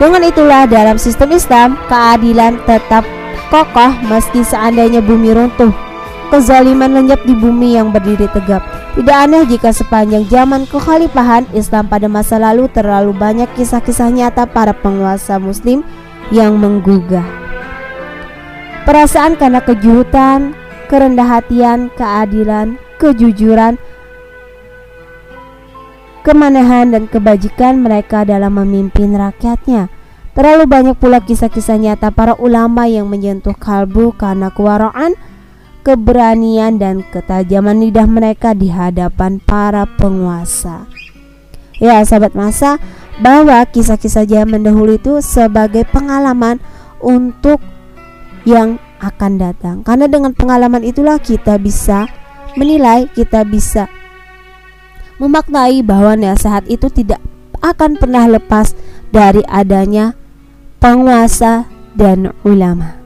Dengan 0.00 0.24
itulah 0.24 0.64
dalam 0.64 0.96
sistem 0.96 1.36
Islam, 1.36 1.76
keadilan 1.86 2.56
tetap 2.64 3.04
kokoh 3.52 3.92
meski 4.08 4.40
seandainya 4.40 5.04
bumi 5.04 5.36
runtuh. 5.36 5.74
Kezaliman 6.30 6.94
lenyap 6.94 7.20
di 7.26 7.34
bumi 7.34 7.74
yang 7.74 7.90
berdiri 7.90 8.30
tegap. 8.30 8.62
Tidak 8.94 9.18
aneh 9.18 9.42
jika 9.50 9.74
sepanjang 9.74 10.24
zaman 10.30 10.62
kekhalifahan 10.70 11.42
Islam 11.52 11.90
pada 11.90 12.06
masa 12.06 12.38
lalu 12.38 12.70
terlalu 12.70 13.10
banyak 13.10 13.50
kisah-kisah 13.58 14.14
nyata 14.14 14.46
para 14.46 14.70
penguasa 14.70 15.42
muslim 15.42 15.82
yang 16.30 16.54
menggugah. 16.54 17.26
Perasaan 18.86 19.34
karena 19.36 19.60
kejutan, 19.60 20.54
kerendah 20.90 21.38
hatian, 21.38 21.86
keadilan, 21.94 22.74
kejujuran, 22.98 23.78
kemanehan 26.26 26.90
dan 26.90 27.06
kebajikan 27.06 27.78
mereka 27.78 28.26
dalam 28.26 28.58
memimpin 28.58 29.14
rakyatnya. 29.14 29.86
Terlalu 30.34 30.66
banyak 30.66 30.96
pula 30.98 31.22
kisah-kisah 31.22 31.78
nyata 31.78 32.10
para 32.10 32.34
ulama 32.34 32.90
yang 32.90 33.06
menyentuh 33.06 33.54
kalbu 33.54 34.18
karena 34.18 34.50
kewaraan, 34.50 35.14
keberanian 35.86 36.78
dan 36.82 37.06
ketajaman 37.06 37.86
lidah 37.86 38.06
mereka 38.10 38.50
di 38.50 38.74
hadapan 38.74 39.38
para 39.38 39.86
penguasa. 39.86 40.90
Ya, 41.78 42.02
sahabat 42.02 42.34
masa, 42.34 42.82
bahwa 43.22 43.62
kisah-kisah 43.62 44.26
zaman 44.26 44.66
dahulu 44.66 44.98
itu 44.98 45.22
sebagai 45.22 45.86
pengalaman 45.86 46.58
untuk 47.00 47.62
yang 48.44 48.78
akan 49.00 49.40
datang. 49.40 49.76
Karena 49.82 50.06
dengan 50.06 50.36
pengalaman 50.36 50.84
itulah 50.84 51.16
kita 51.16 51.56
bisa 51.56 52.06
menilai, 52.54 53.08
kita 53.12 53.42
bisa 53.48 53.88
memaknai 55.20 55.84
bahwa 55.84 56.16
nasihat 56.16 56.64
itu 56.68 56.88
tidak 56.88 57.20
akan 57.60 58.00
pernah 58.00 58.24
lepas 58.24 58.72
dari 59.12 59.44
adanya 59.48 60.16
penguasa 60.80 61.68
dan 61.92 62.32
ulama. 62.44 62.96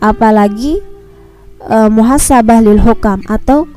Apalagi 0.00 0.80
uh, 1.68 1.90
muhasabah 1.90 2.64
lil 2.64 2.80
hukam 2.80 3.20
atau 3.28 3.68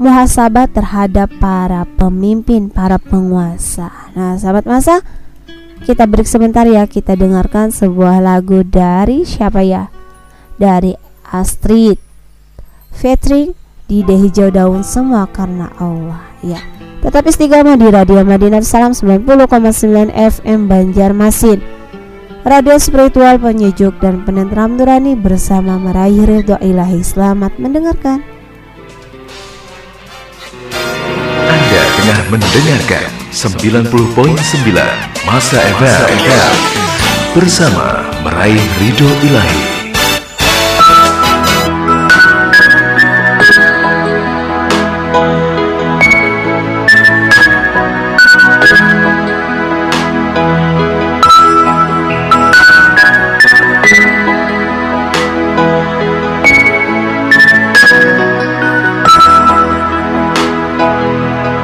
muhasabah 0.00 0.70
terhadap 0.70 1.30
para 1.38 1.86
pemimpin, 1.98 2.70
para 2.70 2.98
penguasa. 2.98 3.90
Nah, 4.14 4.34
sahabat 4.38 4.66
masa, 4.66 5.02
kita 5.86 6.08
break 6.08 6.26
sebentar 6.26 6.66
ya, 6.66 6.88
kita 6.88 7.14
dengarkan 7.14 7.70
sebuah 7.70 8.18
lagu 8.18 8.66
dari 8.66 9.22
siapa 9.22 9.62
ya? 9.62 9.93
Dari 10.56 10.94
Astrid. 11.26 11.98
Featuring 12.94 13.52
di 13.84 14.00
Hijau 14.00 14.48
Daun 14.48 14.80
semua 14.80 15.28
karena 15.28 15.68
Allah 15.76 16.24
ya. 16.40 16.60
Tetap 17.04 17.28
istiqamah 17.28 17.76
di 17.76 17.92
Radio 17.92 18.24
Madinah 18.24 18.64
Salam 18.64 18.96
90,9 18.96 20.08
FM 20.08 20.60
Banjarmasin. 20.72 21.60
Radio 22.44 22.76
spiritual 22.80 23.40
penyejuk 23.40 24.00
dan 24.00 24.24
penentram 24.24 24.76
nurani 24.76 25.12
bersama 25.16 25.76
meraih 25.76 26.24
ridho 26.24 26.56
ilahi. 26.64 27.04
Selamat 27.04 27.56
mendengarkan. 27.60 28.24
Anda 31.44 31.82
tengah 32.00 32.20
mendengarkan 32.32 33.08
90.9 33.32 33.92
Masa 35.28 35.60
FM 35.76 36.08
Bersama 37.36 38.00
meraih 38.24 38.64
ridho 38.80 39.08
ilahi 39.24 39.73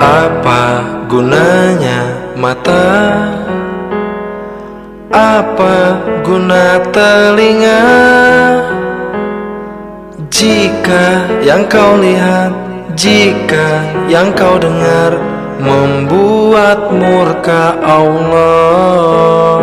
Apa 0.01 0.81
guna 6.25 6.81
telinga? 6.89 7.85
Jika 10.33 11.29
yang 11.45 11.69
kau 11.69 12.01
lihat 12.01 12.49
Jika 12.97 13.85
yang 14.09 14.33
kau 14.33 14.57
dengar 14.57 15.21
Membuat 15.61 16.89
murka 16.89 17.77
Allah. 17.85 19.61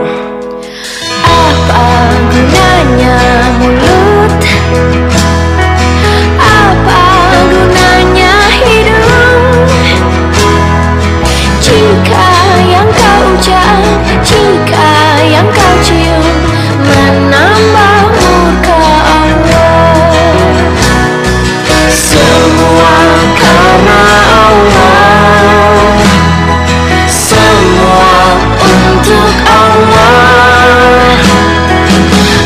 Apa 1.25 1.89
gunanya 2.29 3.21
mulut 3.57 4.37
kau 13.37 13.53
ucap 13.53 13.77
Jika 14.25 14.89
yang 15.21 15.45
kau 15.53 15.73
cium 15.85 16.25
Menambah 16.77 18.01
murka 18.17 18.81
Allah. 19.05 20.41
Semua 21.89 22.95
karena 23.37 24.03
Allah. 24.41 25.93
Semua 27.05 28.13
untuk 28.57 29.33
Allah. 29.45 31.17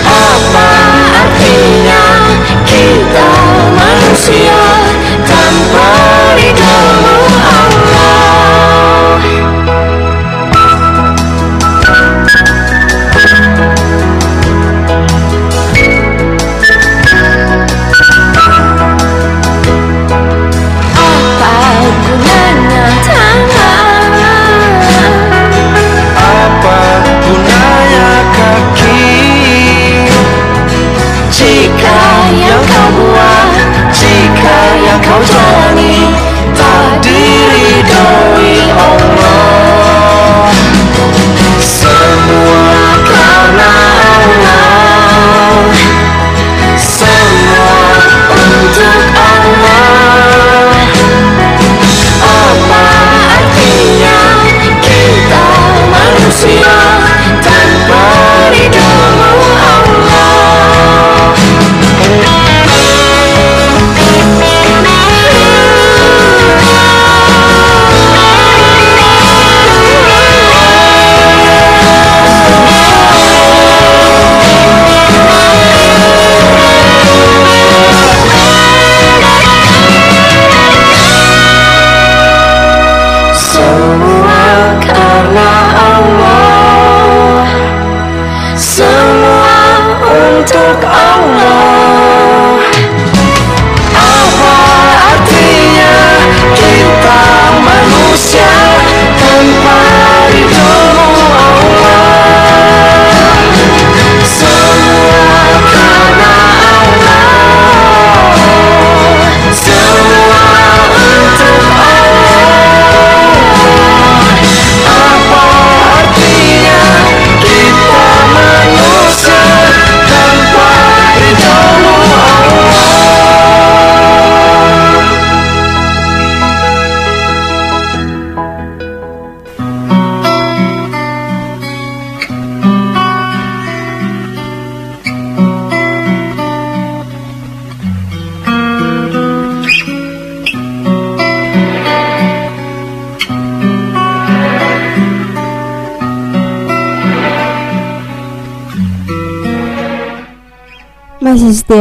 Apa 0.03 0.69
artinya 1.21 2.03
Masih 3.77 4.60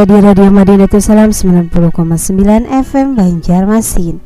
setia 0.01 0.17
di 0.17 0.25
Radio 0.25 0.49
Madinatul 0.49 0.97
Salam 0.97 1.29
90,9 1.29 1.77
FM 2.65 3.13
Banjarmasin 3.13 4.17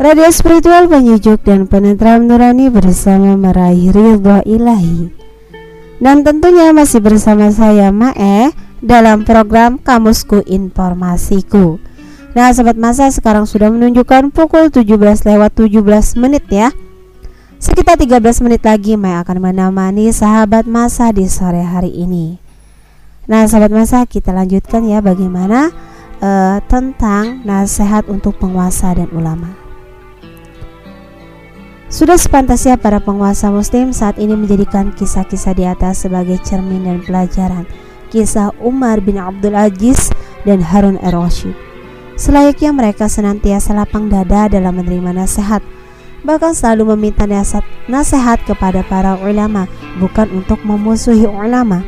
Radio 0.00 0.24
spiritual 0.32 0.88
penyejuk 0.88 1.44
dan 1.44 1.68
penentram 1.68 2.24
nurani 2.24 2.72
bersama 2.72 3.36
meraih 3.36 3.92
ridho 3.92 4.40
ilahi. 4.48 5.12
Dan 6.00 6.24
tentunya 6.24 6.72
masih 6.72 7.04
bersama 7.04 7.52
saya 7.52 7.92
Mae 7.92 8.56
dalam 8.80 9.28
program 9.28 9.76
Kamusku 9.76 10.48
Informasiku. 10.48 11.76
Nah 12.32 12.48
sobat 12.56 12.80
masa 12.80 13.12
sekarang 13.12 13.44
sudah 13.44 13.68
menunjukkan 13.68 14.32
pukul 14.32 14.72
17 14.72 14.96
lewat 15.28 15.60
17 15.60 15.76
menit 16.16 16.48
ya. 16.48 16.72
Sekitar 17.60 18.00
13 18.00 18.16
menit 18.40 18.64
lagi 18.64 18.96
Mae 18.96 19.20
akan 19.20 19.44
menemani 19.44 20.08
sahabat 20.08 20.64
masa 20.64 21.12
di 21.12 21.28
sore 21.28 21.68
hari 21.68 21.92
ini 21.92 22.49
Nah 23.30 23.46
sahabat 23.46 23.70
masa 23.70 24.02
kita 24.10 24.34
lanjutkan 24.34 24.82
ya 24.90 24.98
bagaimana 24.98 25.70
uh, 26.18 26.58
tentang 26.66 27.46
nasihat 27.46 28.02
untuk 28.10 28.34
penguasa 28.42 28.90
dan 28.90 29.06
ulama. 29.14 29.54
Sudah 31.86 32.18
sepantasnya 32.18 32.74
para 32.74 32.98
penguasa 32.98 33.54
muslim 33.54 33.94
saat 33.94 34.18
ini 34.18 34.34
menjadikan 34.34 34.90
kisah-kisah 34.90 35.54
di 35.54 35.62
atas 35.62 36.02
sebagai 36.02 36.42
cermin 36.42 36.90
dan 36.90 36.98
pelajaran. 37.06 37.70
Kisah 38.10 38.50
Umar 38.58 38.98
bin 38.98 39.22
Abdul 39.22 39.54
Aziz 39.54 40.10
dan 40.42 40.58
Harun 40.66 40.98
ar-Rasyid 40.98 41.54
Selayaknya 42.18 42.74
mereka 42.74 43.06
senantiasa 43.06 43.70
lapang 43.70 44.10
dada 44.10 44.50
dalam 44.50 44.82
menerima 44.82 45.14
nasihat. 45.14 45.62
Bahkan 46.26 46.52
selalu 46.58 46.98
meminta 46.98 47.30
nasihat, 47.30 47.62
nasihat 47.86 48.42
kepada 48.42 48.82
para 48.84 49.14
ulama 49.22 49.70
Bukan 50.02 50.42
untuk 50.42 50.60
memusuhi 50.66 51.24
ulama 51.24 51.86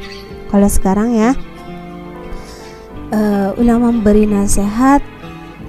Kalau 0.52 0.68
sekarang 0.68 1.16
ya 1.16 1.32
uh, 3.10 3.56
Ulama 3.56 3.88
memberi 3.88 4.28
nasihat 4.28 5.00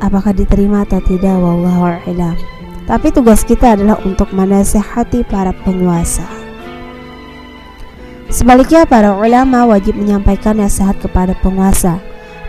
Apakah 0.03 0.35
diterima 0.35 0.83
atau 0.83 0.99
tidak 0.99 1.39
Wallahu 1.39 1.87
a'lam 1.87 2.35
tapi 2.83 3.15
tugas 3.15 3.47
kita 3.47 3.79
adalah 3.79 3.95
untuk 4.03 4.35
menasehati 4.35 5.23
para 5.23 5.55
penguasa. 5.63 6.27
Sebaliknya, 8.27 8.83
para 8.83 9.15
ulama 9.15 9.63
wajib 9.69 9.95
menyampaikan 9.95 10.57
nasihat 10.57 10.97
kepada 10.99 11.37
penguasa. 11.39 12.01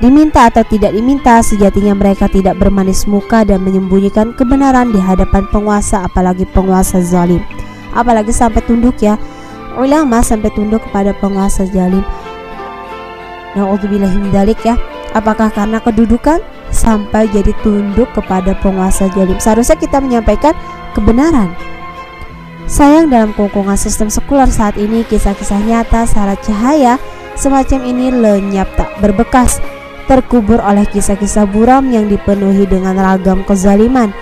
Diminta 0.02 0.50
atau 0.50 0.66
tidak 0.66 0.90
diminta, 0.90 1.38
sejatinya 1.38 1.94
mereka 1.94 2.26
tidak 2.26 2.58
bermanis 2.58 3.06
muka 3.06 3.46
dan 3.46 3.62
menyembunyikan 3.62 4.34
kebenaran 4.34 4.90
di 4.90 4.98
hadapan 4.98 5.46
penguasa, 5.54 6.02
apalagi 6.02 6.48
penguasa 6.50 6.98
zalim. 6.98 7.44
Apalagi 7.94 8.34
sampai 8.34 8.58
tunduk 8.66 8.98
ya, 8.98 9.14
ulama 9.78 10.18
sampai 10.18 10.50
tunduk 10.50 10.82
kepada 10.90 11.14
penguasa 11.14 11.62
zalim. 11.70 12.02
Naudzubillahimdalik 13.54 14.60
ya. 14.66 14.74
Apakah 15.14 15.50
karena 15.54 15.78
kedudukan? 15.78 16.42
sampai 16.74 17.30
jadi 17.30 17.54
tunduk 17.62 18.10
kepada 18.12 18.52
penguasa 18.58 19.06
jalim. 19.14 19.38
Seharusnya 19.38 19.78
kita 19.78 20.02
menyampaikan 20.02 20.52
kebenaran. 20.92 21.54
Sayang 22.66 23.08
dalam 23.12 23.30
kongkongan 23.38 23.78
sistem 23.78 24.10
sekuler 24.10 24.50
saat 24.50 24.74
ini 24.74 25.06
kisah-kisah 25.06 25.62
nyata 25.62 26.02
syarat 26.08 26.42
cahaya 26.42 26.98
semacam 27.38 27.80
ini 27.86 28.10
lenyap 28.10 28.66
tak 28.74 28.90
berbekas 28.98 29.62
terkubur 30.08 30.60
oleh 30.60 30.84
kisah-kisah 30.88 31.48
buram 31.48 31.88
yang 31.88 32.08
dipenuhi 32.08 32.68
dengan 32.68 32.96
ragam 32.96 33.44
kezaliman, 33.44 34.12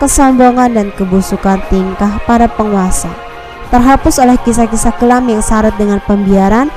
kesombongan 0.00 0.76
dan 0.76 0.88
kebusukan 0.92 1.60
tingkah 1.68 2.20
para 2.24 2.48
penguasa. 2.48 3.08
Terhapus 3.72 4.20
oleh 4.20 4.36
kisah-kisah 4.40 4.92
kelam 5.00 5.28
yang 5.28 5.40
syarat 5.40 5.72
dengan 5.80 6.00
pembiaran, 6.04 6.68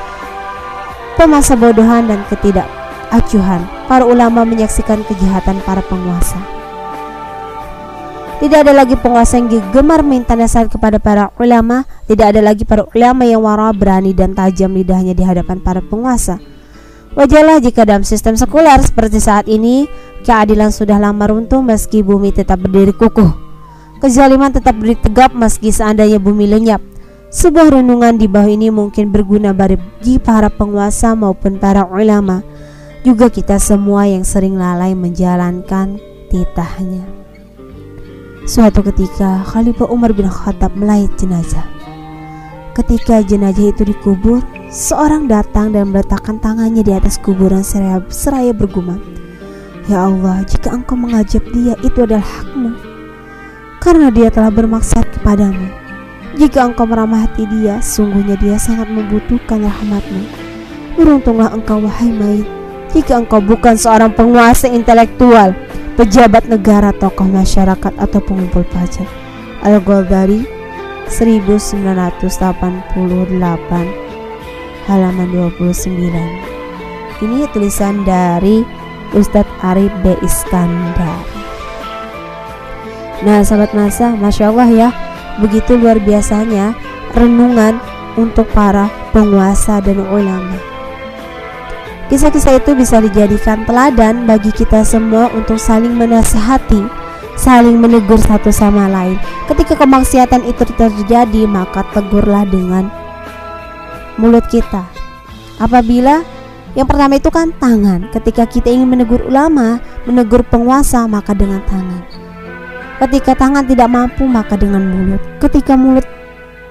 pemasa 1.15 1.55
bodohan 1.55 2.07
dan 2.11 2.21
ketidak 2.27 2.67
acuhan, 3.15 3.63
para 3.87 4.03
ulama 4.03 4.43
menyaksikan 4.43 5.01
kejahatan 5.07 5.63
para 5.63 5.79
penguasa. 5.85 6.37
Tidak 8.35 8.67
ada 8.67 8.75
lagi 8.75 8.99
penguasa 8.99 9.39
yang 9.39 9.47
gemar 9.71 10.03
minta 10.03 10.35
nasihat 10.35 10.67
kepada 10.67 10.99
para 10.99 11.31
ulama, 11.39 11.87
tidak 12.05 12.35
ada 12.35 12.43
lagi 12.43 12.67
para 12.67 12.83
ulama 12.91 13.23
yang 13.23 13.39
wara 13.39 13.71
berani 13.71 14.11
dan 14.11 14.35
tajam 14.35 14.75
lidahnya 14.75 15.15
di 15.15 15.23
hadapan 15.23 15.63
para 15.63 15.79
penguasa. 15.79 16.43
Wajarlah 17.15 17.63
jika 17.63 17.87
dalam 17.87 18.03
sistem 18.03 18.35
sekuler 18.35 18.75
seperti 18.83 19.23
saat 19.23 19.47
ini, 19.47 19.87
keadilan 20.27 20.75
sudah 20.75 20.99
lama 20.99 21.31
runtuh 21.31 21.63
meski 21.63 22.03
bumi 22.03 22.35
tetap 22.35 22.59
berdiri 22.59 22.91
kukuh. 22.91 23.31
Kezaliman 24.03 24.51
tetap 24.51 24.75
berdiri 24.75 24.99
tegap 24.99 25.31
meski 25.31 25.71
seandainya 25.71 26.19
bumi 26.19 26.43
lenyap. 26.51 26.83
Sebuah 27.35 27.67
renungan 27.67 28.15
di 28.15 28.31
bawah 28.31 28.47
ini 28.47 28.71
mungkin 28.71 29.11
berguna 29.11 29.51
bagi 29.51 30.23
para 30.23 30.47
penguasa 30.47 31.19
maupun 31.19 31.59
para 31.59 31.83
ulama 31.83 32.39
juga 33.03 33.27
kita 33.27 33.59
semua 33.59 34.07
yang 34.07 34.23
sering 34.23 34.55
lalai 34.55 34.95
menjalankan 34.95 35.99
titahnya. 36.31 37.03
Suatu 38.47 38.79
ketika 38.87 39.43
Khalifah 39.51 39.91
Umar 39.91 40.15
bin 40.15 40.31
Khattab 40.31 40.79
melayat 40.79 41.11
jenazah. 41.19 41.67
Ketika 42.71 43.19
jenazah 43.19 43.67
itu 43.67 43.83
dikubur, 43.83 44.39
seorang 44.71 45.27
datang 45.27 45.75
dan 45.75 45.91
meletakkan 45.91 46.39
tangannya 46.39 46.87
di 46.87 46.95
atas 46.95 47.19
kuburan 47.19 47.67
seraya, 47.67 47.99
seraya 48.07 48.55
bergumam. 48.55 49.03
Ya 49.91 50.07
Allah, 50.07 50.39
jika 50.47 50.71
engkau 50.71 50.95
mengajak 50.95 51.43
dia, 51.51 51.75
itu 51.83 51.99
adalah 51.99 52.23
hakmu. 52.23 52.79
Karena 53.83 54.07
dia 54.07 54.31
telah 54.31 54.55
bermaksud 54.55 55.03
kepadamu. 55.19 55.84
Jika 56.35 56.67
engkau 56.67 56.83
meramahati 56.83 57.47
dia, 57.47 57.79
sungguhnya 57.79 58.35
dia 58.35 58.59
sangat 58.59 58.91
membutuhkan 58.91 59.63
rahmatmu. 59.63 60.23
Beruntunglah 60.99 61.51
engkau 61.55 61.79
wahai 61.83 62.11
mayit 62.11 62.47
jika 62.95 63.19
engkau 63.19 63.43
bukan 63.43 63.75
seorang 63.75 64.15
penguasa 64.15 64.71
intelektual, 64.71 65.51
pejabat 65.99 66.47
negara, 66.47 66.95
tokoh 66.95 67.27
masyarakat 67.27 67.91
atau 67.99 68.19
pengumpul 68.23 68.63
pajak. 68.71 69.03
Al-Ghazali 69.67 70.47
1988 71.11 72.95
halaman 74.87 75.27
29. 75.27 77.19
Ini 77.19 77.51
tulisan 77.51 78.07
dari 78.07 78.63
Ustadz 79.11 79.51
Arif 79.59 79.91
B. 79.99 80.15
Iskandar. 80.23 81.19
Nah, 83.27 83.43
sahabat 83.43 83.75
masa, 83.75 84.15
masya 84.15 84.55
Allah 84.55 84.69
ya, 84.71 84.89
begitu 85.39 85.75
luar 85.75 85.99
biasanya 85.99 86.75
renungan 87.15 87.79
untuk 88.15 88.47
para 88.55 88.87
penguasa 89.11 89.83
dan 89.83 89.99
ulama. 90.03 90.55
Kisah-kisah 92.05 92.61
itu 92.61 92.77
bisa 92.77 93.01
dijadikan 93.01 93.65
teladan 93.65 94.29
bagi 94.29 94.53
kita 94.53 94.85
semua 94.85 95.27
untuk 95.33 95.57
saling 95.57 95.97
menasehati, 95.97 96.85
saling 97.33 97.81
menegur 97.81 98.21
satu 98.21 98.53
sama 98.53 98.85
lain. 98.85 99.17
Ketika 99.49 99.73
kemaksiatan 99.73 100.45
itu 100.45 100.63
terjadi, 100.77 101.43
maka 101.49 101.81
tegurlah 101.91 102.45
dengan 102.45 102.93
mulut 104.21 104.45
kita. 104.53 104.85
Apabila 105.57 106.21
yang 106.75 106.85
pertama 106.91 107.15
itu 107.15 107.31
kan 107.31 107.55
tangan. 107.55 108.11
Ketika 108.11 108.43
kita 108.45 108.67
ingin 108.67 108.91
menegur 108.91 109.23
ulama, 109.25 109.79
menegur 110.03 110.43
penguasa, 110.43 111.07
maka 111.07 111.31
dengan 111.31 111.63
tangan. 111.63 112.24
Ketika 112.95 113.35
tangan 113.35 113.67
tidak 113.67 113.91
mampu, 113.91 114.23
maka 114.23 114.55
dengan 114.55 114.87
mulut. 114.87 115.19
Ketika 115.43 115.75
mulut 115.75 116.07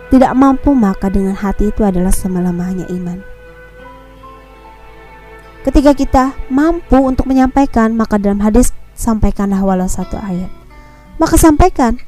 tidak 0.09 0.33
mampu, 0.33 0.72
maka 0.72 1.12
dengan 1.12 1.37
hati 1.37 1.68
itu 1.68 1.85
adalah 1.85 2.09
semalamahnya 2.09 2.89
iman. 2.89 3.20
Ketika 5.68 5.93
kita 5.93 6.25
mampu 6.49 6.97
untuk 6.97 7.29
menyampaikan, 7.29 7.93
maka 7.93 8.16
dalam 8.16 8.41
hadis 8.41 8.72
sampaikanlah 8.97 9.61
walau 9.61 9.85
satu 9.85 10.16
ayat. 10.16 10.49
Maka 11.20 11.37
sampaikan. 11.37 12.01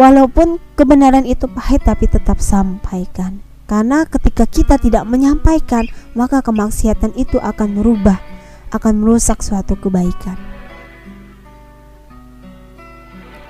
Walaupun 0.00 0.56
kebenaran 0.80 1.28
itu 1.28 1.48
pahit 1.52 1.84
tapi 1.84 2.08
tetap 2.08 2.40
sampaikan. 2.40 3.44
Karena 3.68 4.08
ketika 4.08 4.48
kita 4.48 4.80
tidak 4.80 5.04
menyampaikan, 5.04 5.84
maka 6.16 6.40
kemaksiatan 6.40 7.12
itu 7.20 7.36
akan 7.36 7.80
merubah, 7.80 8.16
akan 8.72 9.04
merusak 9.04 9.44
suatu 9.44 9.76
kebaikan. 9.76 10.55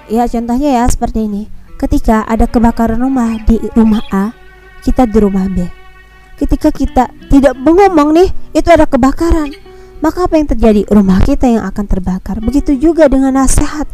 Ya, 0.06 0.30
contohnya 0.30 0.82
ya 0.82 0.84
seperti 0.86 1.26
ini. 1.26 1.50
Ketika 1.76 2.24
ada 2.24 2.46
kebakaran 2.46 3.02
rumah 3.02 3.36
di 3.44 3.58
rumah 3.74 4.00
A, 4.14 4.32
kita 4.86 5.04
di 5.04 5.18
rumah 5.18 5.50
B. 5.50 5.66
Ketika 6.38 6.70
kita 6.70 7.10
tidak 7.26 7.58
mengomong 7.58 8.14
nih 8.14 8.28
itu 8.54 8.68
ada 8.70 8.86
kebakaran. 8.86 9.50
Maka 9.98 10.28
apa 10.28 10.38
yang 10.38 10.46
terjadi? 10.46 10.86
Rumah 10.86 11.24
kita 11.24 11.48
yang 11.48 11.64
akan 11.66 11.84
terbakar. 11.88 12.38
Begitu 12.38 12.76
juga 12.78 13.10
dengan 13.10 13.34
nasihat. 13.34 13.88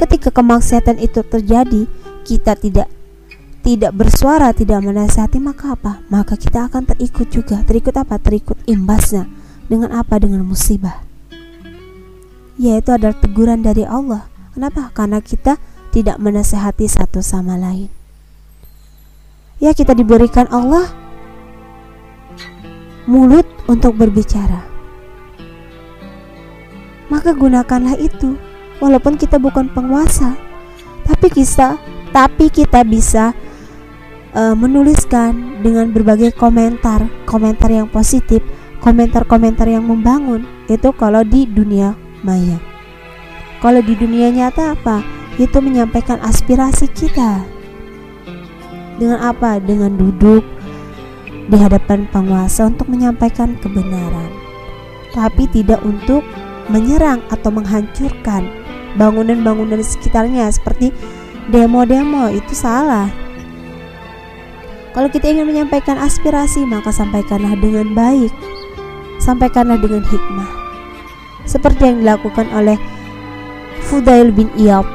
Ketika 0.00 0.32
kemaksiatan 0.34 0.98
itu 0.98 1.22
terjadi 1.22 1.86
kita 2.26 2.58
tidak 2.58 2.88
tidak 3.62 3.94
bersuara 3.94 4.50
tidak 4.50 4.82
menasihati 4.82 5.38
maka 5.38 5.78
apa? 5.78 6.02
Maka 6.10 6.34
kita 6.34 6.66
akan 6.66 6.82
terikut 6.90 7.30
juga. 7.30 7.62
Terikut 7.62 7.94
apa? 7.94 8.18
Terikut 8.18 8.58
imbasnya. 8.66 9.30
Dengan 9.70 9.94
apa? 9.94 10.18
Dengan 10.18 10.42
musibah. 10.42 11.06
Yaitu 12.58 12.90
adalah 12.90 13.14
teguran 13.14 13.62
dari 13.62 13.86
Allah 13.86 14.31
kenapa 14.52 14.92
karena 14.92 15.18
kita 15.20 15.56
tidak 15.92 16.16
menasehati 16.16 16.88
satu 16.88 17.20
sama 17.20 17.60
lain 17.60 17.92
ya 19.60 19.76
kita 19.76 19.92
diberikan 19.96 20.48
Allah 20.48 21.02
mulut 23.06 23.46
untuk 23.66 23.98
berbicara. 23.98 24.62
Maka 27.10 27.36
gunakanlah 27.36 27.98
itu, 28.00 28.38
walaupun 28.80 29.20
kita 29.20 29.36
bukan 29.36 29.68
penguasa, 29.68 30.38
tapi 31.04 31.28
kita, 31.28 31.76
tapi 32.14 32.48
kita 32.48 32.86
bisa 32.86 33.36
uh, 34.32 34.56
menuliskan 34.56 35.60
dengan 35.60 35.92
berbagai 35.92 36.32
komentar, 36.32 37.04
komentar 37.28 37.68
yang 37.68 37.88
positif, 37.90 38.40
komentar-komentar 38.80 39.68
yang 39.68 39.84
membangun. 39.84 40.46
Itu 40.72 40.96
kalau 40.96 41.20
di 41.20 41.44
dunia 41.44 41.92
maya. 42.24 42.71
Kalau 43.62 43.78
di 43.78 43.94
dunia 43.94 44.26
nyata 44.34 44.74
apa? 44.74 45.06
Itu 45.38 45.62
menyampaikan 45.62 46.18
aspirasi 46.18 46.90
kita. 46.90 47.46
Dengan 48.98 49.22
apa? 49.22 49.62
Dengan 49.62 49.94
duduk 49.94 50.42
di 51.46 51.54
hadapan 51.54 52.10
penguasa 52.10 52.66
untuk 52.66 52.90
menyampaikan 52.90 53.54
kebenaran. 53.62 54.34
Tapi 55.14 55.46
tidak 55.54 55.78
untuk 55.86 56.26
menyerang 56.66 57.22
atau 57.30 57.54
menghancurkan 57.54 58.50
bangunan-bangunan 58.98 59.78
sekitarnya 59.78 60.50
seperti 60.50 60.90
demo-demo 61.48 62.34
itu 62.34 62.58
salah. 62.58 63.06
Kalau 64.92 65.08
kita 65.08 65.32
ingin 65.32 65.48
menyampaikan 65.48 65.96
aspirasi, 65.96 66.68
maka 66.68 66.92
sampaikanlah 66.92 67.56
dengan 67.56 67.94
baik. 67.96 68.34
Sampaikanlah 69.22 69.80
dengan 69.80 70.04
hikmah. 70.04 70.50
Seperti 71.48 71.88
yang 71.88 72.04
dilakukan 72.04 72.50
oleh 72.52 72.76
Fudail 73.92 74.32
bin 74.32 74.48
Iyad 74.56 74.88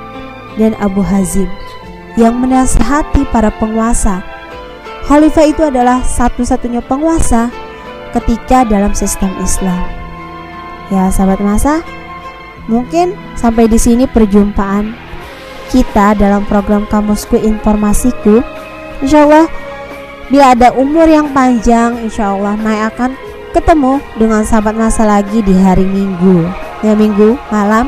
dan 0.58 0.74
Abu 0.82 1.06
Hazim 1.06 1.46
yang 2.18 2.42
menasihati 2.42 3.30
para 3.30 3.54
penguasa. 3.54 4.26
Khalifah 5.06 5.46
itu 5.46 5.62
adalah 5.62 6.02
satu-satunya 6.02 6.82
penguasa 6.82 7.54
ketika 8.18 8.66
dalam 8.66 8.98
sistem 8.98 9.30
Islam. 9.38 9.86
Ya, 10.90 11.14
sahabat 11.14 11.38
masa, 11.46 11.86
mungkin 12.66 13.14
sampai 13.38 13.70
di 13.70 13.78
sini 13.78 14.10
perjumpaan 14.10 14.98
kita 15.70 16.18
dalam 16.18 16.42
program 16.50 16.90
Kamusku 16.90 17.38
Informasiku. 17.38 18.42
Insya 19.06 19.30
Allah 19.30 19.46
Bila 20.28 20.52
ada 20.52 20.76
umur 20.76 21.08
yang 21.08 21.32
panjang, 21.32 22.04
insya 22.04 22.36
Allah 22.36 22.60
Mai 22.60 22.84
akan 22.84 23.16
ketemu 23.56 24.04
dengan 24.20 24.44
sahabat 24.44 24.76
masa 24.76 25.08
lagi 25.08 25.40
di 25.40 25.56
hari 25.56 25.88
Minggu. 25.88 26.44
Ya 26.84 27.00
Minggu 27.00 27.40
malam 27.48 27.88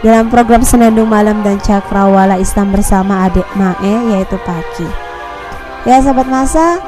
dalam 0.00 0.32
program 0.32 0.64
Senandung 0.64 1.12
Malam 1.12 1.44
dan 1.44 1.60
Cakrawala 1.60 2.40
Islam 2.40 2.72
bersama 2.72 3.28
adik 3.28 3.44
Mae 3.52 4.16
yaitu 4.16 4.40
pagi. 4.48 4.88
Ya 5.84 6.00
sahabat 6.00 6.24
masa, 6.28 6.80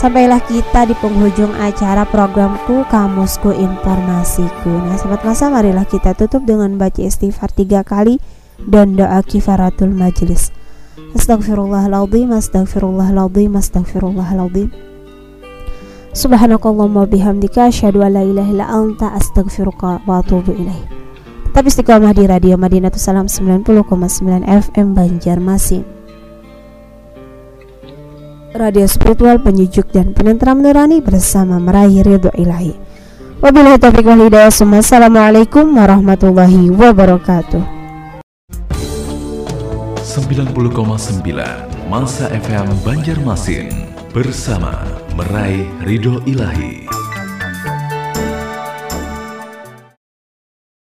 sampailah 0.00 0.40
kita 0.48 0.88
di 0.88 0.96
penghujung 0.96 1.52
acara 1.60 2.08
programku 2.08 2.88
Kamusku 2.88 3.52
Informasiku. 3.52 4.72
Nah 4.72 4.96
sahabat 4.96 5.28
masa, 5.28 5.52
marilah 5.52 5.84
kita 5.84 6.16
tutup 6.16 6.48
dengan 6.48 6.80
baca 6.80 7.04
istighfar 7.04 7.52
tiga 7.52 7.84
kali 7.84 8.16
dan 8.64 8.96
doa 8.96 9.20
kifaratul 9.20 9.92
majelis. 9.92 10.52
Astagfirullahaladzim 11.12 12.32
Astagfirullahaladzim 12.32 13.52
Astagfirullahaladzim 13.52 14.72
Subhanakallahumma 16.12 17.08
bihamdika 17.08 17.68
Asyadu 17.68 18.00
an 18.04 18.16
la 18.16 18.24
ilaha 18.24 18.48
illa 18.48 18.66
anta 18.68 19.12
Astagfiruka 19.16 20.04
wa 20.08 20.20
atubu 20.20 20.56
ilaih 20.56 21.02
Tetap 21.52 21.68
istiqomah 21.68 22.16
di 22.16 22.24
Radio 22.24 22.56
Madinatul 22.56 22.96
Salam 22.96 23.28
90,9 23.28 23.84
FM 24.40 24.96
Banjarmasin. 24.96 25.84
Radio 28.56 28.88
spiritual 28.88 29.36
penyejuk 29.36 29.92
dan 29.92 30.16
penentram 30.16 30.64
nurani 30.64 31.04
bersama 31.04 31.60
meraih 31.60 32.00
ridho 32.08 32.32
ilahi. 32.40 32.72
Wabillahi 33.44 33.76
taufiq 33.76 34.00
wal 34.00 34.32
hidayah. 34.32 34.48
Assalamualaikum 34.48 35.76
warahmatullahi 35.76 36.72
wabarakatuh. 36.72 37.60
90,9 40.00 40.56
Masa 41.92 42.32
FM 42.32 42.68
Banjarmasin 42.80 43.92
bersama 44.16 44.88
meraih 45.20 45.68
ridho 45.84 46.24
ilahi. 46.24 46.88